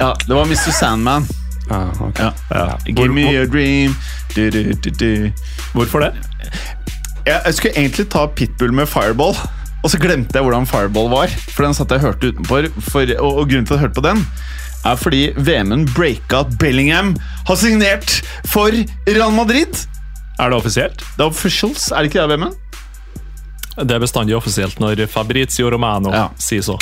[0.00, 0.72] Ja, det var Mr.
[0.80, 1.26] Sandman.
[1.70, 1.88] Ah.
[2.18, 2.32] Ja.
[2.50, 2.78] Ja.
[2.86, 3.94] Give me a dream.
[4.34, 5.32] Du, du, du, du.
[5.72, 6.12] Hvorfor det?
[7.26, 9.34] Jeg, jeg skulle egentlig ta Pitbull med Fireball,
[9.82, 11.32] og så glemte jeg hvordan Fireball var.
[11.48, 14.00] For den satt jeg og hørte utenfor, for, og, og grunnen til at jeg hørte
[14.00, 14.22] på den,
[14.84, 17.14] er fordi VM-en breaka at Bellingham
[17.48, 18.74] har signert for
[19.08, 19.86] Real Madrid.
[20.38, 21.02] Er det offisielt?
[21.16, 22.54] Det er officials, er det ikke det, VM-en?
[23.76, 26.28] Det er bestandig offisielt når Fabrizio Romano Ja.
[26.40, 26.78] sier så.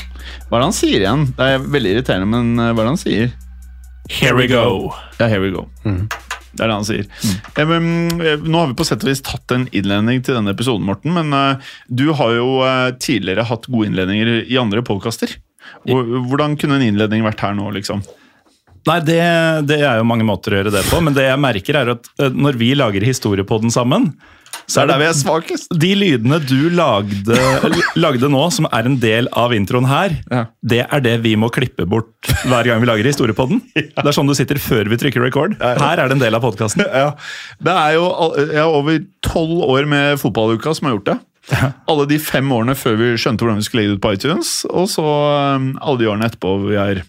[0.48, 1.25] Hva er det han sier igjen?
[1.34, 3.33] Det er veldig irriterende, men eh, hva er det han sier?
[4.11, 4.92] Here we go.
[5.19, 5.67] Ja, here we go.
[6.55, 7.09] Det er det han sier.
[7.59, 10.55] Eh, men, eh, nå har vi på sett og vis tatt en innledning til denne
[10.55, 11.15] episoden, Morten.
[11.17, 15.34] Men uh, du har jo uh, tidligere hatt gode innledninger i andre podkaster.
[15.88, 18.04] Hvordan kunne en innledning vært her nå, liksom?
[18.84, 19.16] Nei, det,
[19.64, 22.08] det er jo mange måter å gjøre det på, men det jeg merker er at
[22.20, 24.10] eh, når vi lager historie på den sammen,
[24.68, 25.72] Så er det vi er svakest.
[25.80, 27.38] de lydene du lagde,
[27.96, 30.44] lagde nå, som er en del av introen her, Ja.
[30.62, 33.62] det er det vi må klippe bort hver gang vi lager historie på den.
[33.74, 35.56] Det er sånn du sitter før vi trykker record.
[35.60, 35.80] Ja, ja.
[35.80, 36.84] Her er det en del av podkasten.
[37.04, 37.14] Ja,
[37.64, 38.04] det er jo
[38.68, 41.19] over tolv år med fotballuka som har gjort det.
[41.91, 44.53] Alle de fem årene før vi skjønte hvordan vi skulle legge det ut på iTunes,
[44.71, 45.05] og så
[45.59, 47.03] um, alle de årene etterpå hvor vi har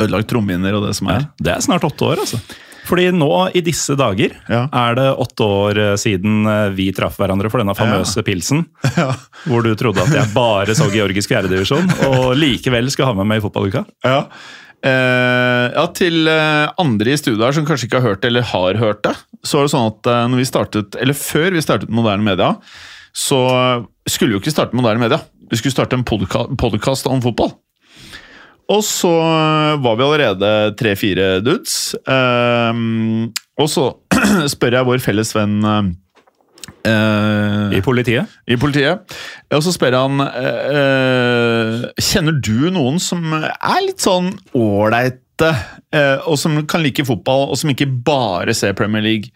[0.00, 1.26] ødelagt trommehinner og det som er.
[1.38, 2.40] Det er snart åtte år, altså.
[2.84, 4.66] Fordi nå i disse dager Ja.
[4.68, 8.66] er det åtte år eh, siden eh, vi traff hverandre for denne famøse pilsen.
[9.48, 13.40] Hvor du trodde at jeg bare så georgisk fjerdedivisjon, og likevel skal ha med meg
[13.40, 13.86] i fotballuka.
[14.04, 14.18] Ja.
[14.84, 18.50] Eh, ja, til eh, andre i studio her som kanskje ikke har hørt det, eller
[18.52, 21.92] har hørt det, så er det sånn at når vi startet, eller før vi startet
[21.92, 22.50] Moderne Media,
[23.14, 23.40] så
[24.08, 25.20] skulle vi jo ikke starte Moderne Media.
[25.50, 27.52] Vi skulle starte en podkast om fotball.
[28.72, 31.92] Og så eh, var vi allerede tre-fire dudes.
[32.08, 32.72] eh,
[33.60, 33.90] og så
[34.54, 35.84] spør jeg vår felles venn uh,
[37.74, 38.30] I politiet.
[38.48, 39.14] i politiet.
[39.54, 45.50] Og så spør han eh, eh, Kjenner du noen som er litt sånn ålreite,
[45.94, 49.30] eh, og som kan like fotball, og som ikke bare ser Premier League?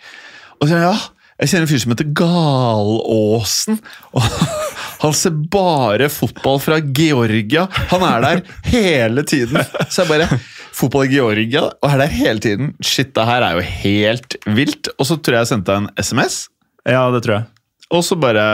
[0.59, 0.97] Og så sier ja,
[1.39, 3.79] jeg kjenner en fyr som heter Galåsen.
[4.17, 4.25] Og
[5.05, 7.67] han ser bare fotball fra Georgia.
[7.93, 9.61] Han er der hele tiden.
[9.89, 10.41] Så jeg bare
[10.79, 12.69] Fotball i Georgia, og er der hele tiden.
[12.87, 14.91] Shit, det her er jo helt vilt.
[14.95, 16.37] Og så tror jeg jeg sendte en SMS.
[16.87, 17.49] Ja, det tror jeg.
[17.91, 18.45] Og så bare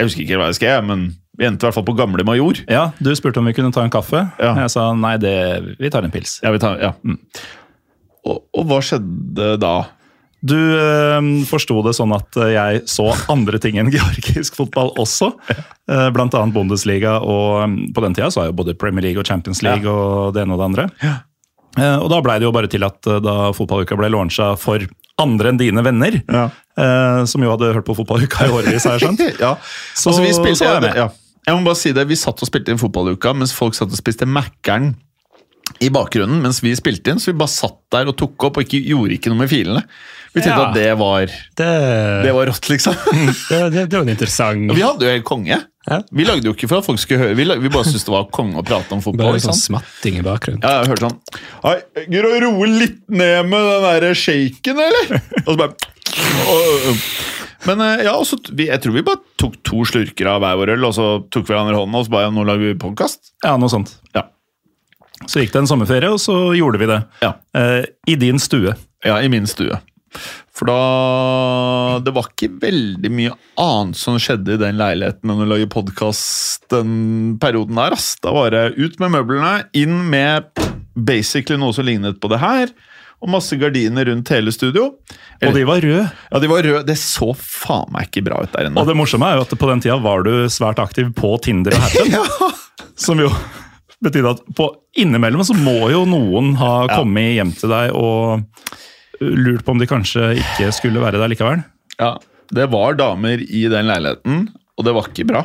[0.00, 1.04] Jeg husker ikke hva jeg skrev, men
[1.38, 2.58] vi endte i hvert fall på Gamle Major.
[2.66, 4.24] Ja, Du spurte om vi kunne ta en kaffe.
[4.40, 4.54] Ja.
[4.64, 5.36] Jeg sa nei, det,
[5.78, 6.38] vi tar en pils.
[6.42, 6.90] Ja, vi tar, ja.
[8.26, 9.74] Og, og hva skjedde da?
[10.42, 15.32] Du øh, forsto det sånn at eh, jeg så andre ting enn georgisk fotball også.
[15.50, 19.28] Eh, blant annet Bundesliga, og på den tida så var jo både Premier League og
[19.28, 20.88] Champions League og det ene og det andre.
[21.76, 24.82] Eh, og da blei det jo bare til at da fotballuka ble launcha for
[25.20, 26.46] andre enn dine venner, Ja.
[26.80, 29.20] eh, som jo hadde hørt på fotballuka i årevis, har jeg skjønt.
[29.44, 29.52] ja.
[29.92, 30.96] Så- altså, vi spilte, så jeg med.
[30.96, 31.10] ja.
[31.46, 33.96] Jeg må bare si det, vi satt og spilte inn fotballuka mens folk satt og
[34.00, 34.94] spiste Mækkern
[35.80, 38.66] i bakgrunnen mens vi spilte inn, så vi bare satt der og tok opp og
[38.66, 39.82] ikke, gjorde ikke noe med filene.
[40.34, 40.68] Vi tenkte Ja.
[40.68, 41.26] at det var,
[41.58, 41.68] Det,
[42.24, 42.94] det var rått, liksom.
[43.50, 45.58] det, det, det var en interessant vi hadde jo helt konge.
[45.88, 45.96] Ja.
[46.12, 48.12] Vi lagde jo ikke for at folk skulle høre, vi, lagde, vi bare syntes det
[48.12, 49.32] var konge å prate om fotball.
[49.32, 50.60] Bare sånn smatting i bakgrunnen.
[50.62, 51.18] Ja, jeg hørte sånn
[51.64, 55.16] Hei, gidder du å roe litt ned med den der shaken, eller?
[55.46, 55.74] Og så bare
[57.68, 60.72] Men eh, ja, også, vi, jeg tror vi bare tok to slurker av hver vår
[60.76, 63.34] øl, og så tok vi hverandre i hånden og så bare nå lager vi podkast.
[63.44, 63.92] Ja, noe sånt.
[64.16, 64.28] Ja.
[65.28, 67.00] Så gikk det en sommerferie, og så gjorde vi det.
[67.24, 67.34] Ja.
[67.56, 68.74] Eh, I din stue.
[69.04, 69.78] ja, i min stue.
[70.52, 75.48] For da Det var ikke veldig mye annet som skjedde i den leiligheten enn å
[75.48, 77.92] lage podkast den perioden der.
[77.96, 78.16] ass.
[78.20, 80.50] Da var det ut med møblene, inn med
[80.96, 82.72] basically noe som lignet på det her.
[83.20, 84.94] Og masse gardiner rundt hele studio.
[85.44, 86.06] Og de var røde.
[86.32, 86.84] Ja, de var røde.
[86.88, 88.80] Det så faen meg ikke bra ut der inne.
[88.80, 91.76] Og det morsomme er jo at på den tida var du svært aktiv på Tinder
[91.76, 92.12] og Happen.
[92.16, 92.24] ja.
[92.96, 93.28] Som jo
[94.04, 94.66] betydde at på
[95.00, 98.44] innimellom så må jo noen ha kommet hjem til deg og
[99.20, 101.62] lurt på om de kanskje ikke skulle være der likevel.
[102.00, 102.14] Ja,
[102.50, 105.44] Det var damer i den leiligheten, og det var ikke bra.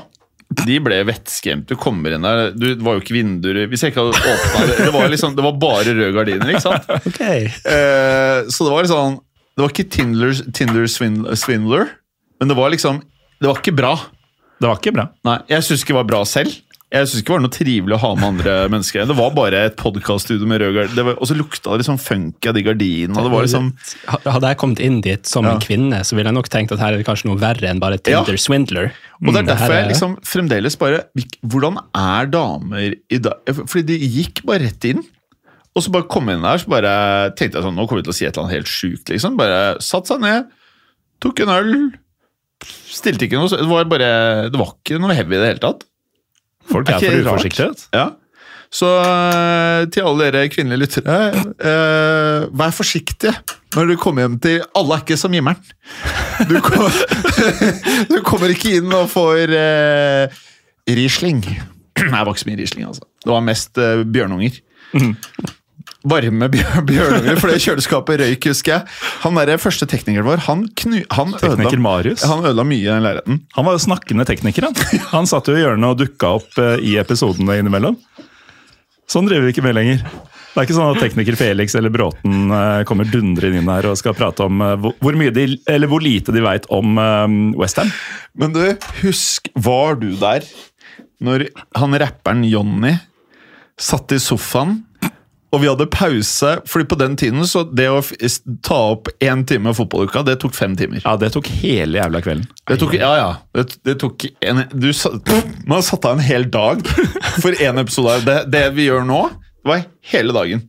[0.66, 1.68] De ble vettskremt.
[1.68, 4.66] Du kommer inn der, du, det var jo ikke vinduer Hvis jeg ikke hadde åpna
[4.70, 6.86] det Det var liksom, det var bare røde gardiner, ikke sant?
[7.10, 7.48] Okay.
[7.50, 9.18] Eh, så det var liksom
[9.58, 11.90] Det var ikke Tinder, Tinder swindler, swindler,
[12.40, 13.02] men det var liksom
[13.42, 13.96] Det var ikke bra.
[14.62, 15.08] Det var ikke bra.
[15.28, 16.54] Nei, Jeg syns ikke det var bra selv.
[16.94, 19.08] Jeg synes ikke det var noe trivelig å ha med andre mennesker.
[19.10, 21.10] Det var bare et podkaststudio med rød gardin.
[21.18, 23.24] Og så lukta det liksom funky av de gardinene.
[23.26, 23.72] det var liksom
[24.14, 25.56] Hadde jeg kommet inn dit som Ja.
[25.56, 27.82] en kvinne, så ville jeg nok tenkt at her er det kanskje noe verre enn
[27.82, 28.22] bare Ja.
[28.24, 28.92] Tinder Swindler.
[29.26, 31.04] Og det er Mm, derfor jeg liksom fremdeles bare
[31.44, 33.42] Hvordan er damer i dag?
[33.50, 35.04] Fordi de gikk bare rett inn.
[35.76, 38.08] Og så bare kom jeg inn der, så bare tenkte jeg sånn Nå kommer vi
[38.08, 39.36] til å si et eller annet helt sjukt, liksom.
[39.36, 40.46] Bare satt seg ned,
[41.20, 41.74] tok en øl.
[42.64, 45.84] Stilte ikke noe Det var bare Det var ikke noe heavy i det hele tatt.
[46.72, 47.74] Folk Er er for uforsiktige.
[47.94, 48.08] Ja.
[48.72, 51.28] Så øh, til alle dere kvinnelige lyttere,
[51.62, 53.34] øh, vær forsiktige
[53.76, 55.60] når du kommer hjem til Alle er ikke som himmelen.
[56.50, 56.92] Du, kom,
[58.14, 60.28] du kommer ikke inn og får øh,
[60.90, 61.44] Riesling.
[61.46, 63.08] Nei, det var ikke så mye Riesling, altså.
[63.24, 64.62] Det var mest øh, bjørnunger.
[66.06, 68.94] Varme bjør, bjørnunger, for det kjøleskapet røyk, husker jeg.
[69.24, 72.26] Han der første teknikeren vår, han, knu, han, Tekniker ødela, Marius.
[72.30, 73.42] han ødela mye i den leiligheten.
[73.58, 74.70] Han var jo snakkende tekniker.
[74.70, 77.98] Han, han satt jo i hjørnet og dukka opp eh, i episodene innimellom.
[79.10, 80.06] Sånn driver vi ikke med lenger.
[80.06, 83.98] Det er ikke sånn at tekniker Felix eller Bråten eh, kommer dundrende inn her og
[84.00, 86.96] skal prate om eh, hvor, mye de, eller hvor lite de veit om
[87.60, 87.92] Westham.
[88.38, 88.64] Men du,
[89.02, 90.46] husk, var du der
[91.24, 91.48] når
[91.78, 92.94] han rapperen Johnny
[93.80, 94.80] satt i sofaen,
[95.56, 96.52] og vi hadde pause?
[96.70, 98.02] Fordi på den tiden, så det å
[98.66, 101.02] ta opp én time fotballuka, det tok fem timer.
[101.06, 102.46] Ja, det tok hele jævla kvelden.
[102.68, 103.32] Det tok, ja, ja.
[103.56, 104.92] Det, det tok en, du,
[105.66, 106.86] Man satte satt av en hel dag
[107.42, 108.20] for én episode.
[108.28, 109.24] Det, det vi gjør nå,
[109.64, 110.64] det var hele dagen.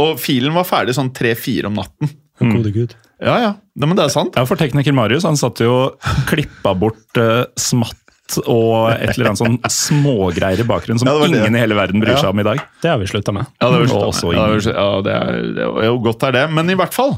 [0.00, 2.12] Og filen var ferdig sånn tre-fire om natten.
[2.40, 2.94] Gode gud.
[3.20, 3.50] Ja, ja.
[3.80, 4.36] Men det er sant.
[4.36, 7.99] Ja, for tekniker Marius han satt jo og klippa bort uh, smatt
[8.38, 12.14] og et eller annet sånn smågreier i bakgrunnen som Ja, ingen i hele verden bryr
[12.14, 12.20] Ja.
[12.22, 12.60] seg om i dag.
[12.82, 13.46] Det har vi slutta med.
[13.60, 14.74] Ja, det har vi også ja, det, ingen.
[14.76, 16.44] ja, det, er, det er jo godt er det.
[16.54, 17.16] Men i hvert fall.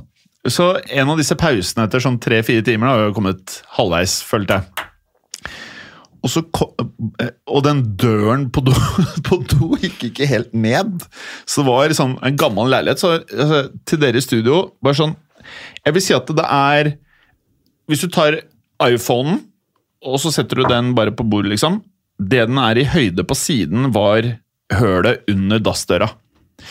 [0.48, 4.56] Så en av disse pausene etter sånn tre-fire timer da, har jo kommet halvveis, følte
[4.58, 4.88] jeg.
[6.22, 6.42] Og, så,
[7.50, 8.74] og den døren på do,
[9.26, 11.02] på do gikk ikke helt ned.
[11.46, 13.02] Så det var liksom en gammel leilighet.
[13.02, 15.16] Så altså, til dere i studio, bare sånn
[15.84, 16.92] Jeg vil si at det er
[17.90, 18.36] Hvis du tar
[18.86, 19.40] iPhonen,
[20.04, 21.80] og så setter du den bare på bordet, liksom.
[22.22, 24.26] Det den er i høyde på siden, var
[24.72, 26.10] hølet under dassdøra.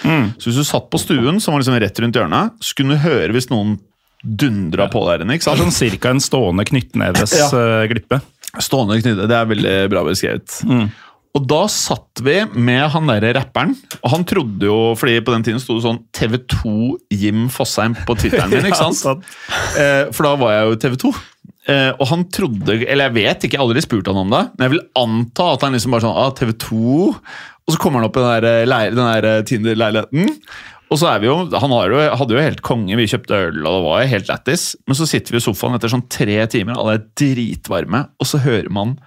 [0.02, 3.04] Så hvis du satt på stuen, som var liksom rett rundt hjørnet, så kunne du
[3.04, 3.78] høre hvis noen
[4.24, 5.36] dundra på der inne.
[5.36, 5.74] ikke Det er sant?
[5.74, 7.48] sånn cirka en stående knyttneves Ja.
[7.58, 8.22] eh, glippe.
[8.62, 9.28] Stående knytte.
[9.28, 10.62] Det er veldig bra beskrevet.
[11.34, 13.74] Og da satt vi med han derre rapperen,
[14.04, 18.16] og han trodde jo fordi på den tiden sto det sånn TV2 Jim Fosheim på
[18.20, 19.00] Twitteren min, ikke sant?
[19.00, 19.24] sant.
[19.80, 21.14] Eh, for da var jeg jo TV2.
[21.72, 24.42] Eh, og han trodde Eller jeg vet ikke, jeg har aldri spurt han om det,
[24.58, 28.10] men jeg vil anta at han liksom bare sånn ah, TV2 Og så kommer han
[28.10, 30.34] opp i den der, eh, den der eh, Tinder-leiligheten.
[30.92, 33.62] Og så er vi jo, Han har jo, hadde jo helt konge, vi kjøpte øl,
[33.62, 34.66] og det var jo helt lættis.
[34.90, 38.42] Men så sitter vi i sofaen etter sånn tre timer, alle er dritvarme, og så
[38.44, 38.98] hører man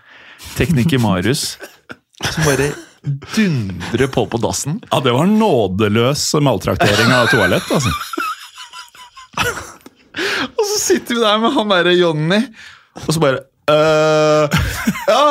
[0.56, 1.54] tekniker Marius
[2.24, 2.70] som bare
[3.34, 4.78] dundrer på på dassen.
[4.88, 7.92] Ja, det var nådeløs maltraktering av toalett, altså.
[10.58, 12.40] Og så sitter vi der med han derre Jonny,
[12.94, 13.40] og så bare
[13.72, 14.58] øh,
[15.08, 15.22] Ja,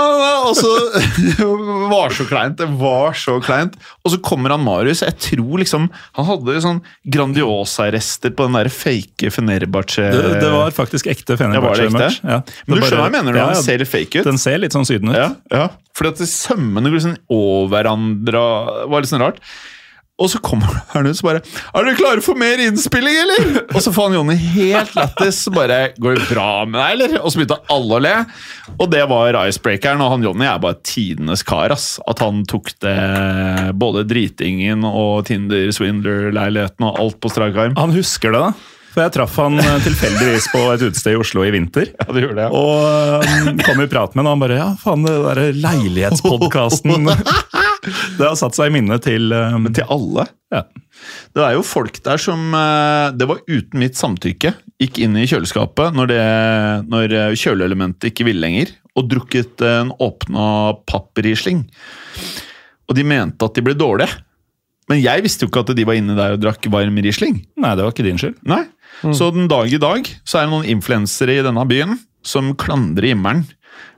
[0.43, 0.69] og så
[1.15, 1.45] Det
[1.93, 2.57] var så kleint.
[2.59, 3.77] Det var så kleint.
[4.03, 5.03] Og så kommer han Marius.
[5.05, 5.85] Jeg tror liksom
[6.17, 6.81] Han hadde sånn
[7.15, 11.41] Grandiosa-rester på den der fake Fenerbahçe Det, det var faktisk ekte Ja?
[11.45, 12.19] Fenerbahçe-match.
[12.25, 12.41] Ja.
[12.67, 14.27] Men du skjønner hva jeg mener ja, den ser litt fake ut?
[14.27, 15.19] Den ser litt sånn syden ut.
[15.19, 15.69] Ja, ja.
[15.95, 18.43] Fordi at sømmene går liksom over hverandre.
[18.91, 19.39] Var litt sånn rart.
[20.21, 23.81] Og så kommer han ut og bare 'Er dere klare for mer innspilling, eller?' Og
[23.81, 25.47] så får han Jonny helt lættis.
[25.49, 28.25] Bare 'Går det bra med deg, eller?' Og så begynte alle å le.
[28.77, 30.01] Og det var icebreakeren.
[30.05, 31.71] Og han Jonny er bare tidenes kar.
[31.71, 31.99] ass.
[32.07, 37.75] At han tok det både dritingen og Tinder, Swindler-leiligheten og alt på strak arm.
[37.75, 38.53] Han husker det, da.
[38.93, 41.89] For jeg traff han eh, tilfeldigvis på et utested i Oslo i vinter.
[41.97, 42.47] Ja, det gjorde det.
[42.53, 47.09] Og um, kom i prat med han, og han bare Ja, faen, det derre leilighetspodkasten
[48.19, 50.27] Det har satt seg i minnet til um, Til alle.
[50.53, 50.63] ja.
[51.33, 54.53] Det er jo folk der som eh, Det var uten mitt samtykke.
[54.79, 56.21] Gikk inn i kjøleskapet når, det,
[56.93, 60.45] når eh, kjøleelementet ikke ville lenger, og drukket en åpna
[60.87, 61.65] papprisling.
[62.87, 64.21] Og de mente at de ble dårlige.
[64.91, 67.41] Men jeg visste jo ikke at de var inne der og drakk varm risling.
[67.57, 68.37] Nei, det var ikke din skyld.
[68.47, 68.61] Nei.
[69.01, 73.09] Så den dag i dag så er det noen influensere i denne byen som klandrer
[73.11, 73.41] himmelen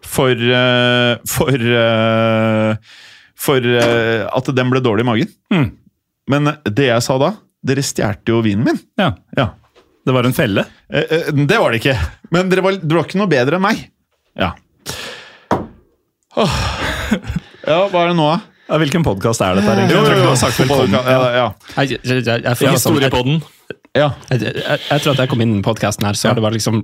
[0.06, 2.78] for, eh, for, eh,
[3.38, 5.34] for eh, at den ble dårlig i magen.
[5.54, 5.68] Mm.
[6.32, 7.36] Men det jeg sa da
[7.66, 8.78] Dere stjal jo vinen min.
[9.02, 9.08] Ja.
[9.38, 9.48] Ja.
[10.06, 10.68] Det var en felle.
[10.86, 11.96] Det var det ikke.
[12.30, 13.80] Men dere var, dere var ikke noe bedre enn meg.
[14.38, 14.52] Ja.
[16.38, 16.58] Oh.
[17.66, 18.38] Ja, hva er det nå, da?
[18.70, 19.74] Ja, hvilken podkast er dette?
[19.78, 20.96] Jo, jo, Jeg tror ikke du har sagt velkommen.
[21.10, 21.48] Ja, ja.
[21.80, 23.42] Jeg, jeg, jeg, jeg, føler sånn- Historiepodden.
[23.96, 24.12] Ja.
[24.32, 26.84] jeg, jeg, etter at jeg kom inn i podkasten her, så har det bare liksom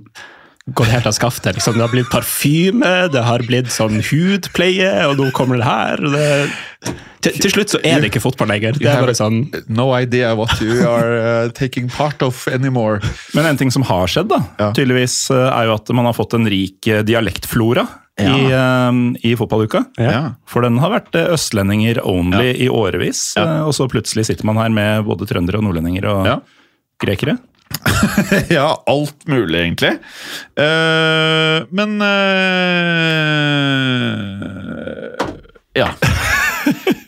[0.77, 1.55] gått helt av skaftet.
[1.57, 1.73] Liksom.
[1.77, 6.03] Det har blitt parfyme, det har blitt sånn hudpleie, og nå kommer det her.
[6.13, 6.91] Det,
[7.25, 8.77] til, til slutt så er det ikke fotball lenger.
[8.77, 13.01] Det er bare sånn No idea what you are uh, taking part of anymore.
[13.37, 14.69] Men en ting som har skjedd, da, Ja.
[14.77, 17.85] tydeligvis, eh, er jo at man har fått en rik dialektflora.
[17.87, 19.85] dialektflora i, eh, i fotballuka.
[19.97, 20.33] Ja.
[20.49, 23.43] For den har vært eh, østlendinger only i årevis, Ja.
[23.43, 26.39] eh, og så plutselig sitter man her med både trøndere og nordlendinger og Ja.
[27.01, 27.37] Grekere.
[28.51, 29.93] ja, alt mulig, egentlig.
[30.59, 32.01] Uh, men
[33.71, 35.29] uh,
[35.77, 35.87] Ja.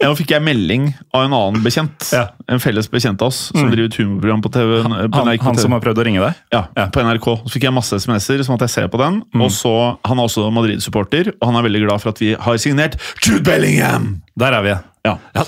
[0.04, 2.10] Ja, Nå fikk jeg melding av en annen bekjent.
[2.12, 2.26] Ja.
[2.52, 4.72] En felles bekjent av oss som driver et humorprogram på TV.
[4.82, 4.96] på Han,
[5.30, 5.62] NRK han TV.
[5.64, 6.42] som har prøvd å ringe deg?
[6.52, 7.28] Ja, på NRK.
[7.46, 9.22] Så fikk jeg masse SMS-er sånn at jeg ser på den.
[9.40, 9.72] Og så,
[10.10, 13.46] Han er også Madrid-supporter, og han er veldig glad for at vi har signert Jude
[13.48, 14.10] Bellingham!
[14.40, 14.76] Der er vi.
[15.08, 15.16] Ja.
[15.38, 15.44] Ja,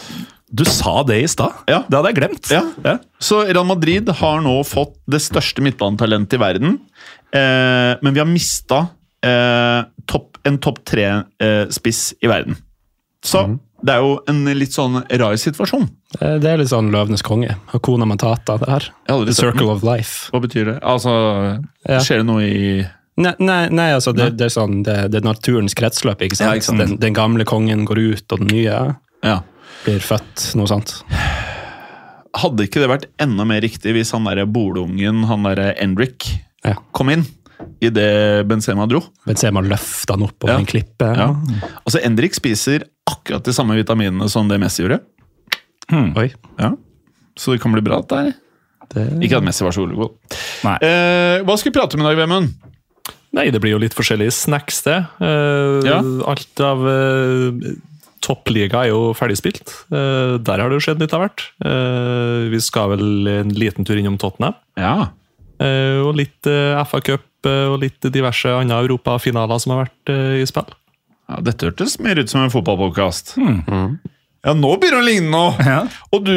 [0.48, 1.66] du sa det i stad.
[1.68, 1.82] Ja.
[1.90, 2.52] Det hadde jeg glemt.
[2.54, 2.98] Ja.
[3.20, 6.78] Så Real Madrid har nå fått det største midtbanetalentet i verden.
[7.34, 8.86] Eh, men vi har mista
[9.25, 12.60] eh, topp, en topp tre-spiss i verden.
[13.25, 13.48] Så
[13.86, 15.88] det er jo en litt sånn rar situasjon.
[16.16, 17.58] Det det er litt sånn Løvenes konge.
[17.74, 18.86] Hakuna Matata, det her.
[19.10, 20.30] The circle of life.
[20.34, 20.78] Hva betyr det?
[20.86, 21.16] Altså,
[21.86, 22.00] Ja.
[22.02, 22.86] Skjer det noe i
[23.16, 26.20] Nei, nei, nei altså, det, det, er sånn, det, det er naturens kretsløp.
[26.25, 26.50] ikke sant?
[26.50, 26.82] Ja, ikke sant.
[26.84, 28.80] Den, den gamle kongen går ut, og den nye
[29.24, 29.38] Ja.
[29.86, 30.50] Blir født.
[30.60, 30.98] Noe sånt.
[32.36, 36.25] Hadde ikke det vært enda mer riktig hvis han derre bolungen, han derre Endrik,
[36.65, 36.75] Ja.
[36.92, 37.24] kom inn
[37.82, 39.00] idet Benzema dro?
[39.25, 40.60] Benzema løfta han opp over Ja.
[40.60, 41.08] en klippe.
[41.15, 41.30] Ja.
[41.86, 45.00] Altså, Endrik spiser akkurat de samme vitaminene som det Messi gjorde.
[46.18, 46.34] Oi.
[46.60, 46.74] Ja.
[47.38, 48.34] Så det kan bli bra, dette her.
[48.94, 50.12] Det, Ikke at Messi var så god.
[50.63, 50.75] Nei.
[50.82, 52.54] Eh, hva skal vi prate om i dag, Vemund?
[53.34, 54.98] Nei, det blir jo litt forskjellige snacks, det.
[55.22, 56.00] Eh, Ja.
[56.27, 57.75] Alt av eh,
[58.25, 59.63] toppliga er jo ferdigspilt.
[59.94, 61.46] Uh, der har det jo skjedd litt av hvert.
[61.63, 64.58] Uh, vi skal vel en liten tur innom Tottenham.
[64.79, 65.12] Ja.
[65.62, 70.74] Uh, og litt FA-cup eh, og litt diverse andre europafinaler som har vært i spill.
[71.29, 73.36] ja dette hørtes mer ut som en fotballpodkast.
[73.38, 75.53] Ja, nå begynner det å ligne noe!
[75.65, 75.79] Ja.
[76.13, 76.36] Og du,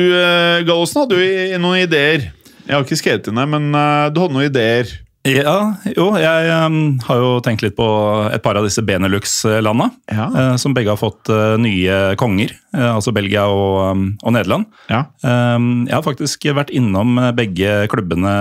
[0.68, 2.30] Gallosen, hadde jo noen ideer.
[2.62, 4.92] Jeg har ikke skrevet inn det, men du hadde noen ideer.
[5.28, 5.56] Ja,
[5.92, 7.87] jo, jeg um, har jo tenkt litt på
[8.32, 9.90] et par av disse Benelux-landa.
[10.08, 10.28] Ja.
[10.32, 14.68] eh, som begge har fått eh, nye konger, eh, altså Belgia og, um, og Nederland.
[14.88, 15.04] Ja.
[15.23, 18.32] Um, jeg har faktisk vært innom begge klubbene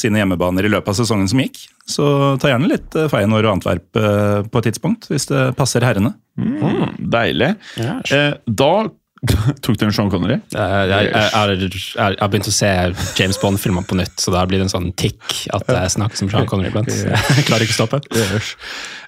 [0.00, 1.64] sine hjemmebaner i løpet av sesongen som gikk.
[1.86, 2.06] Så
[2.42, 6.16] ta gjerne litt Feyenoord og Antwerp på et tidspunkt, hvis det passer herrene.
[6.36, 7.54] Mm, deilig.
[7.80, 7.98] Ja.
[8.12, 8.72] Eh, da
[9.64, 10.36] tok du en Sean Connery.
[10.52, 12.68] Jeg, jeg, jeg, jeg, jeg har begynt å se
[13.16, 16.28] James Bond-filmer på nytt, så da blir det en sånn tikk at jeg snakker som
[16.32, 16.90] Sean Connery iblant.
[17.36, 18.00] Jeg klarer ikke å stoppe.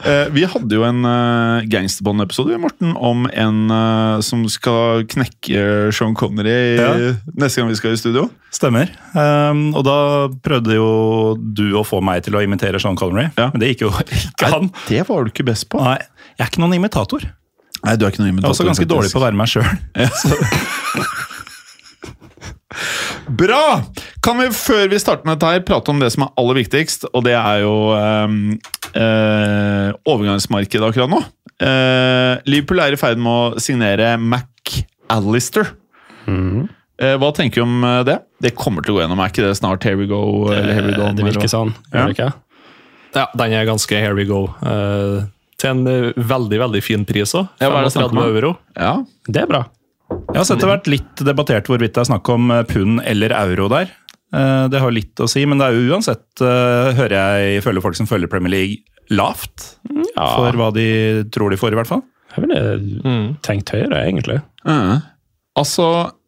[0.09, 5.63] Eh, vi hadde jo en uh, Gangsterbond-episode Morten, om en eh, som skal knekke
[5.95, 6.91] Sean Connery Ja.
[7.39, 8.29] neste gang vi skal i studio.
[8.55, 8.89] Stemmer.
[9.13, 9.99] Um, og da
[10.45, 10.89] prøvde jo
[11.37, 13.51] du å få meg til å imitere Sean Connery, Ja.
[13.53, 13.93] men det gikk jo
[14.33, 14.73] ikke an.
[14.89, 15.83] Det var du ikke best på.
[15.85, 15.99] Nei,
[16.39, 17.29] jeg er ikke noen imitator.
[17.85, 19.69] Nei, du er ikke noe Jeg er også ganske dårlig på å være meg sjøl.
[23.39, 23.83] Bra!
[24.25, 27.07] Kan vi før vi starter med dette her, prate om det som er aller viktigst,
[27.13, 28.39] og det er jo ehm,
[28.99, 31.21] eh, overgangsmarkedet akkurat nå.
[31.59, 35.71] Eh, Liverpool er i ferd med å signere McAllister.
[36.29, 38.19] Eh, hva tenker du om det?
[38.43, 40.21] Det kommer til å gå gjennom, er ikke det snart Here we go?
[40.53, 42.09] Eller here we go Det virker sånn, Ja.
[42.11, 42.33] det?
[43.15, 44.49] Ja, den er ganske here we go.
[44.63, 45.25] Eh,
[45.59, 47.49] til en eh, veldig veldig fin pris òg.
[47.63, 48.53] Ja, er det 35 euro.
[48.79, 48.93] Ja.
[49.27, 49.65] Det er bra.
[50.09, 53.03] Jeg har sett det har vært litt debattert hvorvidt det er snakk om eh, pund
[53.05, 53.91] eller euro der.
[54.35, 57.97] Eh, Det har litt å si, men det er jo uansett, hører jeg føler folk
[57.99, 62.03] som følger Premier League, lavt Ja, for hva de tror de får, i hvert fall.
[62.37, 63.15] jeg ville
[63.47, 64.41] tenkt høyere, egentlig.
[64.69, 64.99] Mm.
[65.59, 65.87] Altså,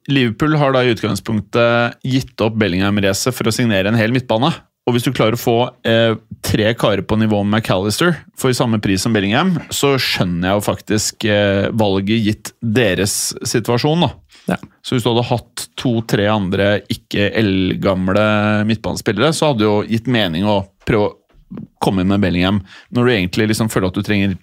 [0.08, 4.48] Liverpool har da i utgangspunktet gitt opp Bellingham-racet for å signere en hel midtbane.
[4.88, 5.56] Og hvis du klarer å få
[5.86, 10.58] eh, tre karer på nivå med McAllister for samme pris som Bellingham, så skjønner jeg
[10.58, 14.06] jo faktisk eh, valget gitt deres situasjon.
[14.06, 14.10] da.
[14.50, 14.58] Ja.
[14.82, 18.24] Så hvis du hadde hatt to-tre andre ikke eldgamle
[18.66, 22.62] midtbanespillere, så hadde det jo gitt mening å prøve å komme inn med Bellingham
[22.94, 24.38] når du egentlig liksom føler at du trenger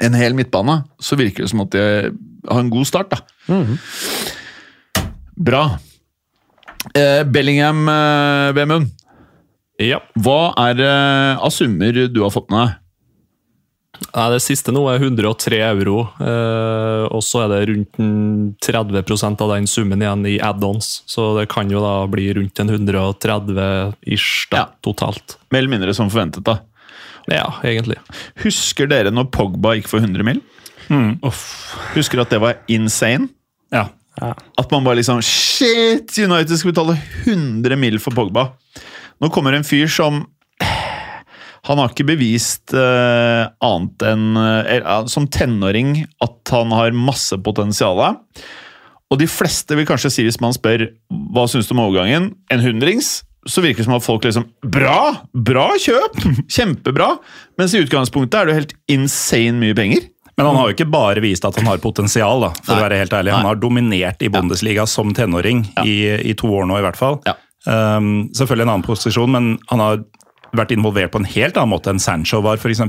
[0.00, 0.80] en hel midtbane.
[1.02, 1.84] Så virker det som at de
[2.48, 3.12] har en god start.
[3.12, 3.54] da.
[5.36, 5.64] Bra.
[6.96, 8.90] Eh, Bellingham, eh, Vemund.
[9.80, 10.00] Ja.
[10.20, 10.92] Hva er det
[11.40, 12.76] av summer du har fått med deg?
[14.14, 17.98] Nei, Det siste nå er 103 euro, eh, og så er det rundt
[18.64, 21.02] 30% av den summen igjen i add-ons.
[21.10, 24.66] Så det kan jo da bli rundt en 130-ish da, Ja.
[24.82, 25.36] totalt.
[25.52, 26.60] Mer eller mindre som forventet, da.
[27.28, 27.98] Ja, egentlig.
[28.42, 30.40] Husker dere når Pogba gikk for 100 mil?
[31.94, 33.28] Husker at det var insane?
[33.70, 33.88] Ja.
[34.20, 36.16] At man bare liksom Shit!
[36.18, 36.96] United skal betale
[37.26, 38.52] 100 mil for Pogba.
[39.20, 40.24] Nå kommer en fyr som
[41.68, 48.00] Han har ikke bevist uh, annet enn eh, som tenåring at han har masse potensial.
[49.10, 50.86] Og de fleste vil kanskje si, hvis man spør
[51.34, 55.26] hva syns du om overgangen, en hundrings, så virker det som at folk liksom Bra!
[55.32, 56.16] Bra kjøp!
[56.56, 57.12] Kjempebra!
[57.60, 60.08] Mens i utgangspunktet er det jo helt insane mye penger.
[60.40, 62.78] Men han har jo ikke bare vist at han har potensial, da, for Nei.
[62.78, 63.34] å være helt ærlig.
[63.36, 65.96] Han har dominert i Bundesliga som tenåring i,
[66.30, 67.18] i to år nå, i hvert fall.
[67.28, 67.36] Ja.
[67.68, 69.98] Um, selvfølgelig en annen posisjon, men han har
[70.56, 72.80] vært involvert på en helt annen måte enn Sancho var, f.eks.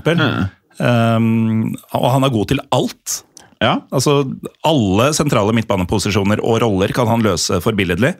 [0.82, 3.18] Um, og han er god til alt.
[3.62, 3.76] Ja.
[3.94, 4.24] Altså,
[4.66, 8.16] Alle sentrale midtbaneposisjoner og roller kan han løse forbilledlig.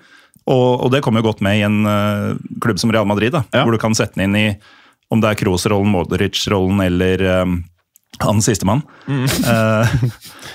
[0.50, 3.44] Og, og det kommer jo godt med i en uh, klubb som Real Madrid, da,
[3.54, 3.64] Ja.
[3.66, 4.46] hvor du kan sette den inn i
[5.12, 7.58] om det er Kroos-rollen, Modric-rollen eller um,
[8.26, 8.84] han sistemann.
[9.08, 9.94] Eh,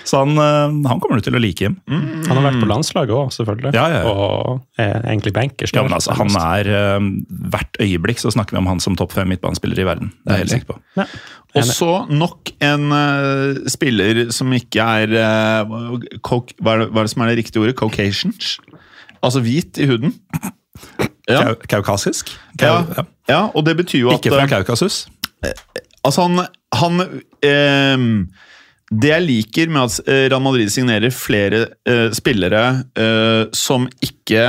[0.08, 1.76] så han, eh, han kommer du til å like hjem.
[1.86, 3.72] Han har vært på landslaget òg, selvfølgelig.
[3.76, 4.12] Ja, ja, ja.
[4.12, 5.74] Og er egentlig bankers.
[5.74, 7.08] Ja, men altså, han er eh,
[7.52, 10.12] Hvert øyeblikk så snakker vi om han som topp fem midtbanespiller i verden.
[10.22, 10.78] Det er jeg helt sikker på.
[11.00, 11.08] Ja.
[11.56, 15.94] Og så nok en uh, spiller som ikke er uh,
[16.26, 17.76] kok, hva, er det, hva er det som er det riktige ordet?
[17.80, 18.58] Caucasians?
[19.24, 20.12] Altså hvit i huden.
[21.26, 22.30] Ja, Kau kaukasisk?
[22.60, 23.04] Kau ja.
[23.28, 25.06] ja, og det betyr jo at Ikke fra Kaukasus?
[26.04, 26.46] Altså, han,
[26.80, 27.02] han
[27.44, 28.06] eh,
[28.92, 32.64] Det jeg liker med at eh, Real Madrid signerer flere eh, spillere
[32.94, 34.46] eh, som ikke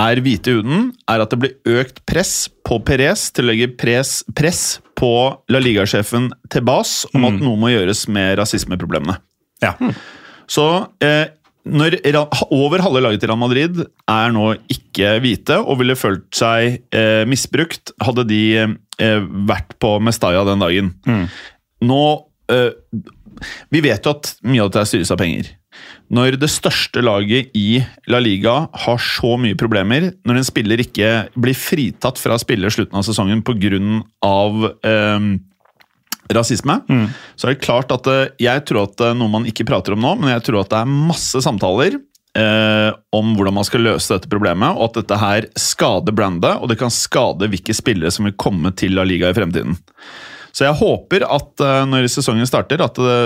[0.00, 3.66] er hvite i huden, er at det blir økt press på Perez til å legge
[3.76, 5.10] press, press på
[5.52, 9.18] La Liga-sjefen Tebas om at noe må gjøres med rasismeproblemene.
[9.60, 9.74] Ja.
[10.48, 10.64] Så
[11.04, 11.26] eh,
[11.68, 11.98] når
[12.48, 17.26] over halve laget til Real Madrid er nå ikke hvite og ville følt seg eh,
[17.28, 20.94] misbrukt, hadde de eh, vært på Mestalla den dagen.
[21.86, 22.02] Nå
[22.52, 22.72] eh,
[23.72, 25.52] Vi vet jo at mye av dette styres av penger.
[26.10, 31.12] Når det største laget i La Liga har så mye problemer, når en spiller ikke
[31.38, 33.78] blir fritatt fra å spille slutten av sesongen pga.
[34.90, 35.30] Eh,
[36.34, 36.76] rasisme,
[37.36, 39.96] så er det klart at eh, jeg tror at det er noe man ikke prater
[39.96, 41.96] om nå, men jeg tror at det er masse samtaler
[42.38, 46.70] eh, om hvordan man skal løse dette problemet, og at dette her skader brandet, og
[46.70, 49.78] det kan skade hvilke spillere som vil komme til La Liga i fremtiden.
[50.52, 53.18] Så jeg håper at eh, når sesongen starter, at det,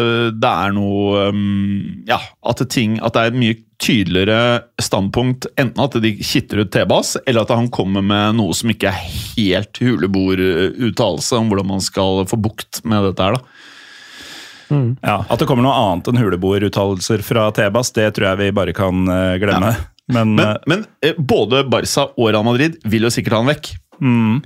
[0.43, 5.49] det er noe um, Ja, at, det ting, at det er et mye tydeligere standpunkt.
[5.61, 9.07] Enten at de kitter ut Tebas, eller at han kommer med noe som ikke er
[9.35, 13.39] helt huleborduttalelse om hvordan man skal få bukt med dette her.
[13.39, 13.55] da.
[15.03, 18.75] Ja, At det kommer noe annet enn huleboeruttalelser fra Tebas, det tror jeg vi bare
[18.77, 19.75] kan eh, glemme.
[20.13, 23.53] Men, Men, eh, men eh, både Barca og Real Madrid vil jo sikkert ha han
[23.55, 23.71] vekk.
[24.01, 24.43] mm,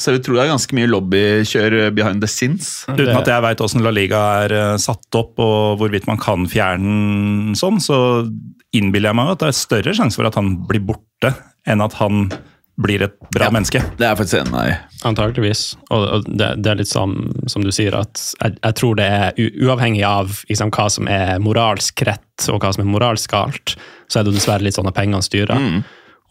[0.00, 2.84] Så jeg tror det er ganske mye lobbykjør behind the scenes.
[2.88, 6.48] uten at jeg veit åssen La Liga er eh, satt opp og hvorvidt man kan
[6.50, 6.80] fjerne
[7.52, 7.98] den sånn, så
[8.72, 11.34] innbiller jeg meg at det er større sjanse for at han blir borte,
[11.68, 12.26] enn at han
[12.82, 13.82] blir et bra menneske.
[13.98, 14.76] Det er faktisk enig i.
[15.06, 15.64] Antakeligvis.
[15.92, 17.16] Og, og det, det er litt sånn
[17.50, 21.10] som du sier, at jeg, jeg tror det er u, uavhengig av liksom, hva som
[21.10, 23.76] er moralsk rett og hva som er moralsk galt,
[24.08, 25.60] så er det dessverre litt sånn at pengene styrer.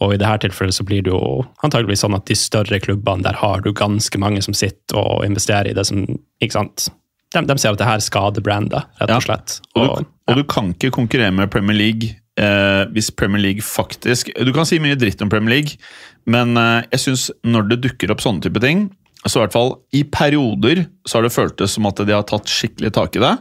[0.01, 3.37] Og i dette tilfellet så blir det jo antageligvis sånn at de større klubbene, der
[3.37, 6.03] har du ganske mange som sitter og investerer i det som
[6.41, 6.87] ikke sant?
[7.31, 9.59] De, de ser at det her skader brandet, rett og slett.
[9.77, 13.63] Og Og, du, og du kan ikke konkurrere med Premier League eh, hvis Premier League
[13.63, 15.77] faktisk Du kan si mye dritt om Premier League,
[16.25, 18.89] men eh, jeg syns når det dukker opp sånne type ting,
[19.21, 22.49] så i hvert fall i perioder så har det føltes som at de har tatt
[22.49, 23.35] skikkelig tak i det.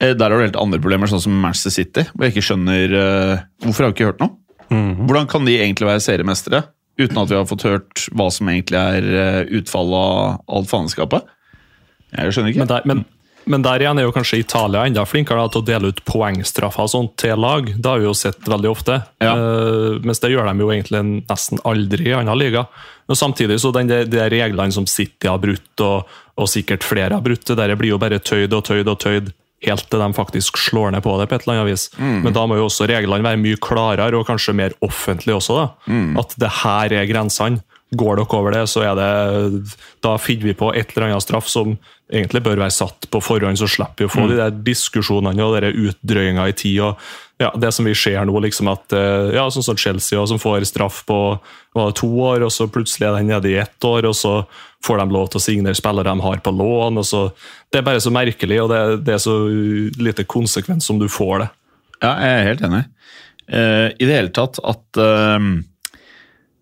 [0.00, 2.94] Eh, der har du helt andre problemer, sånn som Manchester City, hvor jeg ikke skjønner
[3.02, 4.36] eh, Hvorfor har vi ikke hørt noe?
[4.68, 6.64] Hvordan kan de egentlig være seriemestere
[6.98, 11.30] uten at vi har fått hørt hva som egentlig er eh, utfallet av alt faenskapet?
[12.16, 12.64] Jeg skjønner ikke.
[12.64, 13.02] Men der, men,
[13.48, 16.88] men der igjen er jo kanskje Italia enda flinkere da, til å dele ut poengstraffer
[16.88, 17.70] og sånt til lag.
[17.70, 19.00] Det har vi jo sett veldig ofte.
[19.22, 19.34] Ja.
[19.36, 22.66] Uh, mens det gjør de jo egentlig nesten aldri i annen liga.
[23.08, 27.14] Men samtidig så den, de, de reglene som City har brutt, og, og sikkert flere
[27.14, 29.30] har brutt, det der blir jo bare tøyd og tøyd og tøyd.
[29.66, 31.88] Helt til de faktisk slår ned på det på et eller annet vis.
[31.98, 35.56] Men da må jo også reglene være mye klarere og kanskje mer offentlige også.
[35.58, 35.66] da.
[36.22, 37.64] At det her er grensene.
[37.96, 41.48] Går dere over det, så er det Da finner vi på et eller annet straff
[41.48, 41.78] som
[42.12, 45.56] egentlig bør være satt på forhånd, så slipper vi å få de der diskusjonene og
[45.60, 46.80] de utdrøyinga i tid.
[46.80, 46.96] og
[47.38, 50.64] ja, det som vi ser nå, liksom at eh, ja, sånn som Chelsea, som får
[50.66, 51.18] straff på
[51.76, 54.40] var det to år, og så plutselig er den nede i ett år, og så
[54.84, 57.00] får de lov til å signere spillere de har på lån.
[57.00, 57.22] og så,
[57.72, 59.34] Det er bare så merkelig, og det, det er så
[59.98, 61.48] lite konsekvens som du får det.
[62.04, 62.84] Ja, jeg er helt enig.
[63.48, 65.40] Uh, I det hele tatt at uh,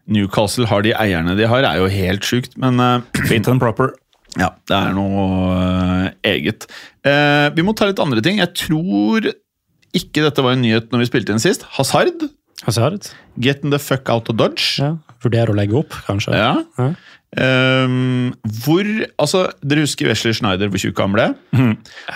[0.07, 3.93] Newcastle har de eierne de har, er jo helt sjukt, men uh, Fint and proper.
[4.39, 5.23] ja, det er noe
[5.57, 6.67] eh, eget.
[7.07, 8.37] Eh, vi må ta litt andre ting.
[8.43, 9.31] Jeg tror
[9.97, 11.65] ikke dette var en nyhet når vi spilte inn sist.
[11.79, 12.27] Hazard,
[12.67, 13.09] Hazard?
[13.41, 14.77] getting the fuck out of Dodge.
[14.83, 14.91] Ja.
[15.25, 16.37] Vurderer å legge opp, kanskje?
[16.37, 16.53] Ja.
[16.77, 16.91] Ja.
[17.37, 18.31] Ehm,
[18.65, 18.87] hvor
[19.21, 21.27] Altså, dere husker Wesley Schneider, hvor tjukk han ble?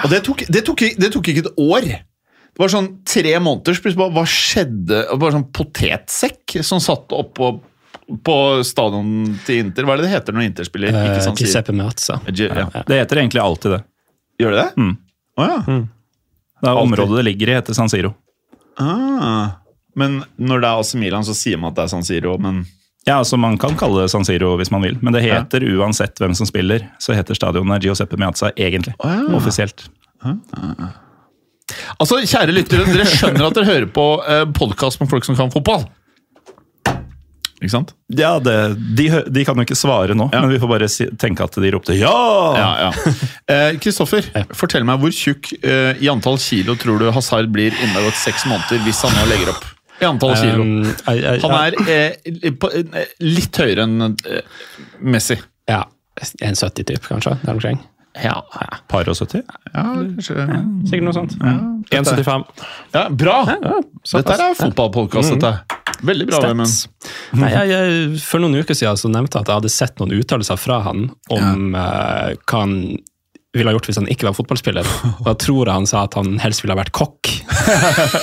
[0.04, 1.88] Og det tok, det, tok, det tok ikke et år.
[2.50, 3.76] Det var sånn tre måneder.
[3.76, 5.02] så plutselig bare, Hva skjedde?
[5.10, 7.52] Det var sånn potetsekk som satt oppå
[8.26, 9.86] på stadion til Inter.
[9.86, 10.90] Hva er det det heter når Inter spiller?
[10.90, 12.18] Eh, Ikke San Giuseppe Meazza.
[12.26, 12.66] Ja.
[12.88, 13.80] Det heter egentlig alltid det.
[14.42, 14.70] Gjør det det?
[14.82, 14.96] Mm.
[15.38, 15.60] Oh, ja.
[16.60, 18.10] Det er området det ligger i, heter San Siro.
[18.80, 19.60] Ah.
[19.98, 22.64] Men når det er AC Milan, så sier man at det er San Siro, men
[23.08, 26.20] Ja, altså Man kan kalle det San Siro hvis man vil, men det heter uansett
[26.20, 28.92] hvem som spiller, så heter stadionet Giuseppe Meazza egentlig.
[29.00, 29.22] Oh, ja.
[29.38, 29.86] Offisielt.
[32.00, 35.52] Altså, kjære lyttere, dere skjønner at dere hører på eh, podkast med folk som kan
[35.54, 35.86] fotball.
[37.60, 37.90] Ikke sant?
[38.16, 38.54] Ja, det,
[38.96, 40.40] de, de kan jo ikke svare nå, Ja.
[40.40, 42.12] men vi får bare si, tenke at de ropte ja!
[42.56, 43.14] Ja, ja.
[43.52, 44.24] Eh, Kristoffer,
[44.56, 48.08] fortell meg hvor tjukk eh, i antall kilo tror du Hazard blir innen det har
[48.08, 49.66] gått seks måneder hvis han nå legger opp?
[50.00, 50.64] I antall kilo.
[50.64, 54.60] Um, Han er eh, eh, litt høyere enn eh,
[55.00, 55.36] Messi.
[55.70, 55.84] Ja,
[56.20, 57.36] 1,70 typ, kanskje?
[57.44, 57.80] Der omkring.
[58.18, 58.40] Ja,
[58.90, 59.44] Par og 70?
[59.46, 60.46] ja kanskje
[60.88, 61.36] Sikkert noe sånt.
[61.38, 62.64] 1,75.
[62.96, 63.36] ja, Bra!
[63.52, 63.76] Ja,
[64.16, 65.78] Dette er fotballpodkast, dette.
[66.06, 68.20] Veldig bra, Vemund.
[68.24, 71.10] For noen uker siden så nevnte jeg at jeg hadde sett noen uttalelser fra han
[71.30, 72.76] om uh, hva han
[73.56, 74.90] ville ha gjort hvis han ikke var fotballspiller.
[75.18, 77.30] Og da tror jeg han sa at han helst ville ha vært kokk.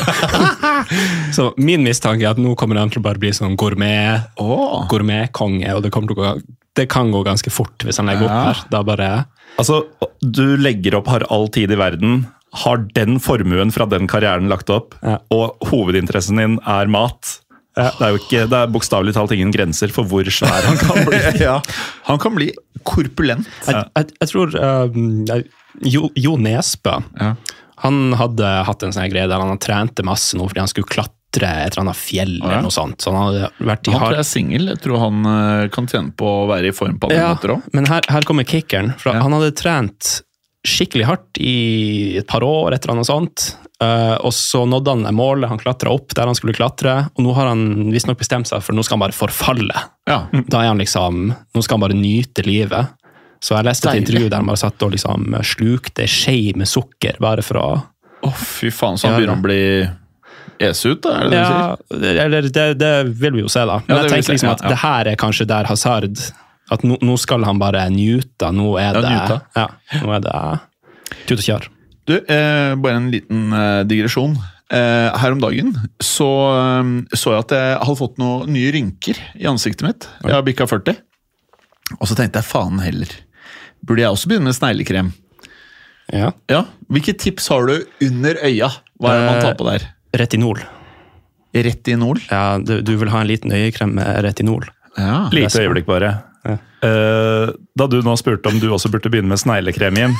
[1.36, 4.86] så min mistanke er at nå kommer han til å bare bli sånn gourmet, oh.
[4.92, 6.32] gourmetkonge, og det, gå,
[6.80, 8.32] det kan gå ganske fort hvis han legger Ja.
[8.32, 8.64] opp her.
[8.72, 9.12] Da bare
[9.58, 9.84] Altså,
[10.22, 12.28] du legger opp, har all tid i verden,
[12.64, 15.18] har den formuen fra den karrieren lagt opp, Ja.
[15.34, 17.40] og hovedinteressen din er mat.
[17.78, 21.04] Det er jo ikke, det er bokstavelig talt ingen grenser for hvor svær han kan
[21.06, 21.20] bli.
[21.48, 21.60] ja.
[22.10, 22.50] Han kan bli
[22.88, 23.48] korpulent.
[23.68, 25.48] Jeg, jeg, jeg tror um, jeg-
[25.86, 27.36] Jo, jo Nesbø Ja.
[27.86, 31.14] Han hadde hatt en sånn greie der han trente masse nå fordi han skulle klatre
[31.68, 32.32] et eller annet fjell.
[32.40, 32.48] Ja.
[32.48, 32.98] eller noe sånt.
[33.06, 34.70] Så han hadde vært i Han tror jeg er singel.
[34.72, 37.54] Jeg tror han eh, kan tjene på å være i form på alle Ja, måter
[37.60, 37.68] òg.
[37.78, 38.96] men her, her kommer kickeren.
[39.06, 39.20] Ja.
[39.22, 40.16] Han hadde trent
[40.68, 43.46] skikkelig hardt i et par år, et eller annet sånt.
[43.82, 47.10] eh, og så nådde han målet, han klatra opp der han skulle klatre.
[47.16, 49.84] Og nå har han visstnok bestemt seg for nå skal han bare forfalle.
[50.10, 50.24] Ja.
[50.48, 52.94] Da er han liksom, Nå skal han bare nyte livet.
[53.40, 57.20] Så jeg leste et intervju der han bare satt og liksom slukte skje med sukker
[57.22, 57.68] bare for å
[58.26, 59.60] Å, fy faen, så han begynner å bli
[60.66, 61.12] ese ut, da?
[61.20, 62.16] Er det det du sier?
[62.18, 63.76] Ja, eller det, det vil vi jo se, da.
[63.86, 64.72] Men Ja, jeg tenker liksom at ja.
[64.74, 66.18] det her er kanskje der Hazard
[66.74, 68.50] At nå, nå skal han bare njute.
[68.56, 69.68] Nå er det ja, Ja,
[70.04, 70.36] nå er det
[71.30, 71.68] tut og kjør.
[72.08, 74.36] Du, eh, bare en liten eh, digresjon.
[74.68, 75.72] Eh, her om dagen
[76.04, 76.28] så,
[76.58, 80.10] eh, så jeg at jeg hadde fått noen nye rynker i ansiktet mitt.
[80.24, 80.98] Jeg har bikka 40.
[82.02, 83.12] Og så tenkte jeg faen heller.
[83.86, 85.14] Burde jeg også begynne med sneglekrem?
[86.12, 86.32] Ja.
[86.52, 87.74] Ja, Hvilke tips har du
[88.08, 88.70] under øya?
[89.00, 89.88] Hva er det man tar på der?
[90.18, 90.62] Retinol.
[91.56, 92.20] Retinol?
[92.32, 94.68] Ja, du, du vil ha en liten øyekrem med retinol.
[94.98, 95.28] Ja.
[95.36, 96.14] Lite øyeblikk, bare.
[96.56, 100.16] Eh, da du nå spurte om du også burde begynne med sneglekrem, igjen,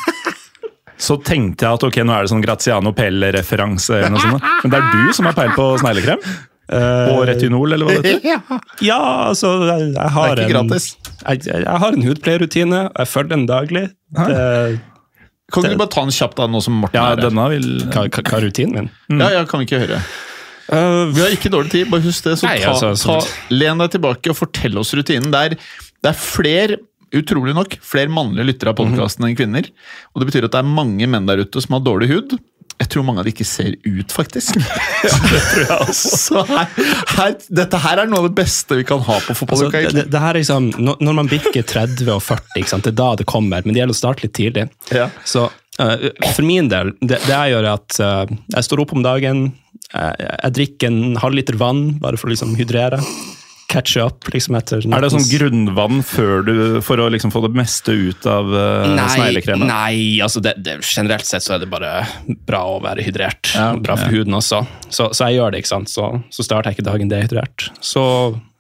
[1.08, 4.46] så tenkte jeg at ok, nå er det sånn Graziano sånt.
[4.64, 6.24] Men det er du som har peil på sneglekrem?
[6.68, 8.60] Og retinol, eller hva det heter?
[8.90, 10.88] Ja, altså Jeg, jeg har Det er ikke en gratis.
[11.22, 13.84] jeg, jeg jeg har en hudpleierrutine, og jeg følger den daglig.
[14.18, 14.80] Det,
[15.48, 17.30] Kan ikke du bare ta en kjapp da, nå som Morten Ja, er her?
[17.30, 19.22] denne vil hva, er rutinen min?
[19.22, 20.02] Ja, ja, kan vi ikke høre?
[20.68, 22.36] Uh, Vi har ikke dårlig tid, bare husk det.
[22.42, 25.32] Så Nei, ta, altså, ta, len deg tilbake og fortell oss rutinen.
[25.32, 25.56] Det er,
[26.04, 26.78] det er flere,
[27.16, 29.70] utrolig nok, flere mannlige lyttere av podkasten enn kvinner.
[30.14, 32.38] Og det betyr at det er mange menn der ute som har dårlig hud.
[32.78, 34.60] Jeg tror mange av de ikke ser ut, faktisk.
[35.08, 36.68] Ja, det Så her,
[37.16, 40.22] her, dette her er noe av det beste vi kan ha på Altså, det, det
[40.22, 42.86] her er liksom, når når man bikker 30 og 40, ikke sant?
[42.86, 44.68] det er da det kommer, men det gjelder å starte litt tidlig.
[44.94, 45.08] Ja.
[45.26, 45.96] Så uh,
[46.36, 49.48] for min del, det, det jeg gjør er at uh, jeg står opp om dagen,
[49.94, 53.02] uh, jeg drikker en halv liter vann bare for å liksom hydrere.
[53.68, 56.54] Catche up liksom etter Er det sånn grunnvann før du,
[56.86, 59.68] for å liksom få det meste ut av uh, Nei, sneglekremen?
[59.68, 61.92] nei altså det, det, generelt sett så er det bare
[62.48, 63.52] bra å være hydrert.
[63.58, 63.74] Ja.
[63.76, 64.62] Bra for huden også.
[64.88, 65.92] Så, så jeg gjør det, ikke sant.
[65.92, 67.68] Så, så starter jeg ikke dagen dehydrert.
[67.84, 68.04] Så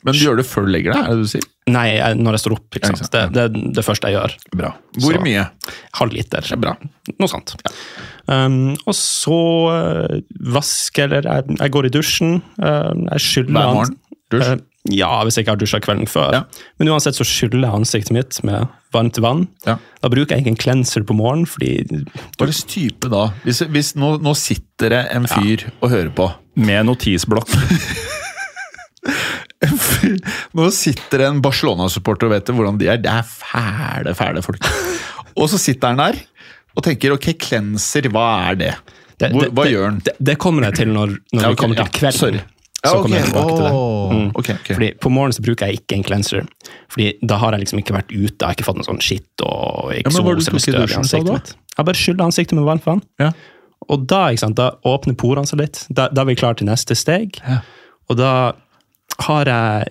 [0.03, 1.07] Men du gjør det før du legger deg?
[1.07, 1.47] er det du sier?
[1.67, 2.67] Nei, jeg, når jeg står opp.
[2.79, 3.01] Ikke sant?
[3.03, 4.35] Det, sant, det er det første jeg gjør.
[4.59, 4.69] Bra.
[4.99, 5.43] Hvor Så- mye?
[5.99, 6.47] Halv liter.
[6.47, 6.75] Det er bra.
[7.15, 7.55] Noe sånt.
[8.27, 9.39] Um, og så
[9.71, 10.17] uh,
[10.55, 12.41] vaske, eller jeg, jeg går i dusjen.
[12.59, 13.99] Uh, jeg skyller Hver morgen?
[14.31, 14.51] Dusj?
[14.55, 16.33] Uh, ja, hvis jeg ikke har dusja kvelden før.
[16.35, 16.41] Ja.
[16.79, 19.45] Men uansett så skyller jeg ansiktet mitt med varmt vann.
[19.67, 19.77] Ja.
[20.03, 21.71] Da bruker jeg ikke en cleanser på morgenen, fordi
[22.37, 23.25] Hva slags type da?
[23.43, 26.29] Hvis, hvis nå, nå sitter det en fyr og hører på.
[26.57, 27.51] Med notisblokk.
[30.57, 32.99] Nå sitter det en Barcelona-supporter og vet hvordan de er.
[33.01, 34.67] Det er fæle, fæle folk.
[35.37, 36.19] Og så sitter han der
[36.77, 38.73] og tenker ok, cleanser, hva er det?
[39.17, 39.97] det, det, hva det, gjør han?
[40.05, 42.19] Det, det kommer jeg til når, når Ja, vi kommer til ja, kvelden.
[42.19, 42.43] sorry.
[42.83, 43.71] Ja, så kommer jeg tilbake til det.
[43.73, 44.27] Mm.
[44.37, 44.73] Okay, okay.
[44.77, 46.43] Fordi På morgenen så bruker jeg ikke en cleanser.
[46.93, 48.35] Fordi da har jeg liksom ikke vært ute.
[48.35, 51.55] Jeg har ikke fått noe sånn skitt og Ja, eksos eller støv i ansiktet mitt.
[51.77, 53.01] Jeg bare skyller ansiktet med varmt vann.
[53.21, 53.31] Ja.
[53.87, 55.83] Og da, sant, da åpner porene seg litt.
[55.89, 57.39] Da, da er vi klare til neste steg.
[57.45, 57.61] Ja.
[58.11, 58.31] Og da
[59.25, 59.87] har jeg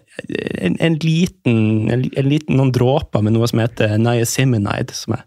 [0.63, 1.59] en, en liten,
[1.91, 5.27] en, en liten noen dråper med noe som heter niacinamide, som jeg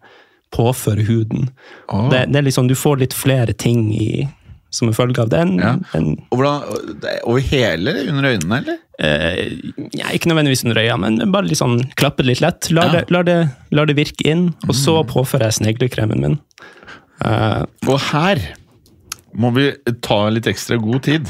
[0.56, 1.50] påfører huden.
[1.92, 2.08] Oh.
[2.12, 4.28] Det, det er liksom, du får litt flere ting i,
[4.72, 5.56] som en følge av den.
[5.58, 5.72] Ja.
[5.98, 8.78] En, Og hvordan, er over hele under øynene, eller?
[9.00, 9.58] eh,
[9.98, 12.70] ja, ikke nødvendigvis under øya, men bare litt sånn klappe litt lett.
[12.76, 12.92] La, Ja.
[13.00, 13.38] det, la, det,
[13.72, 16.40] la det virke inn, og så påfører jeg sneglekremen min.
[17.26, 18.40] Eh, Og her
[19.34, 19.72] må vi
[20.06, 21.28] ta litt ekstra god tid.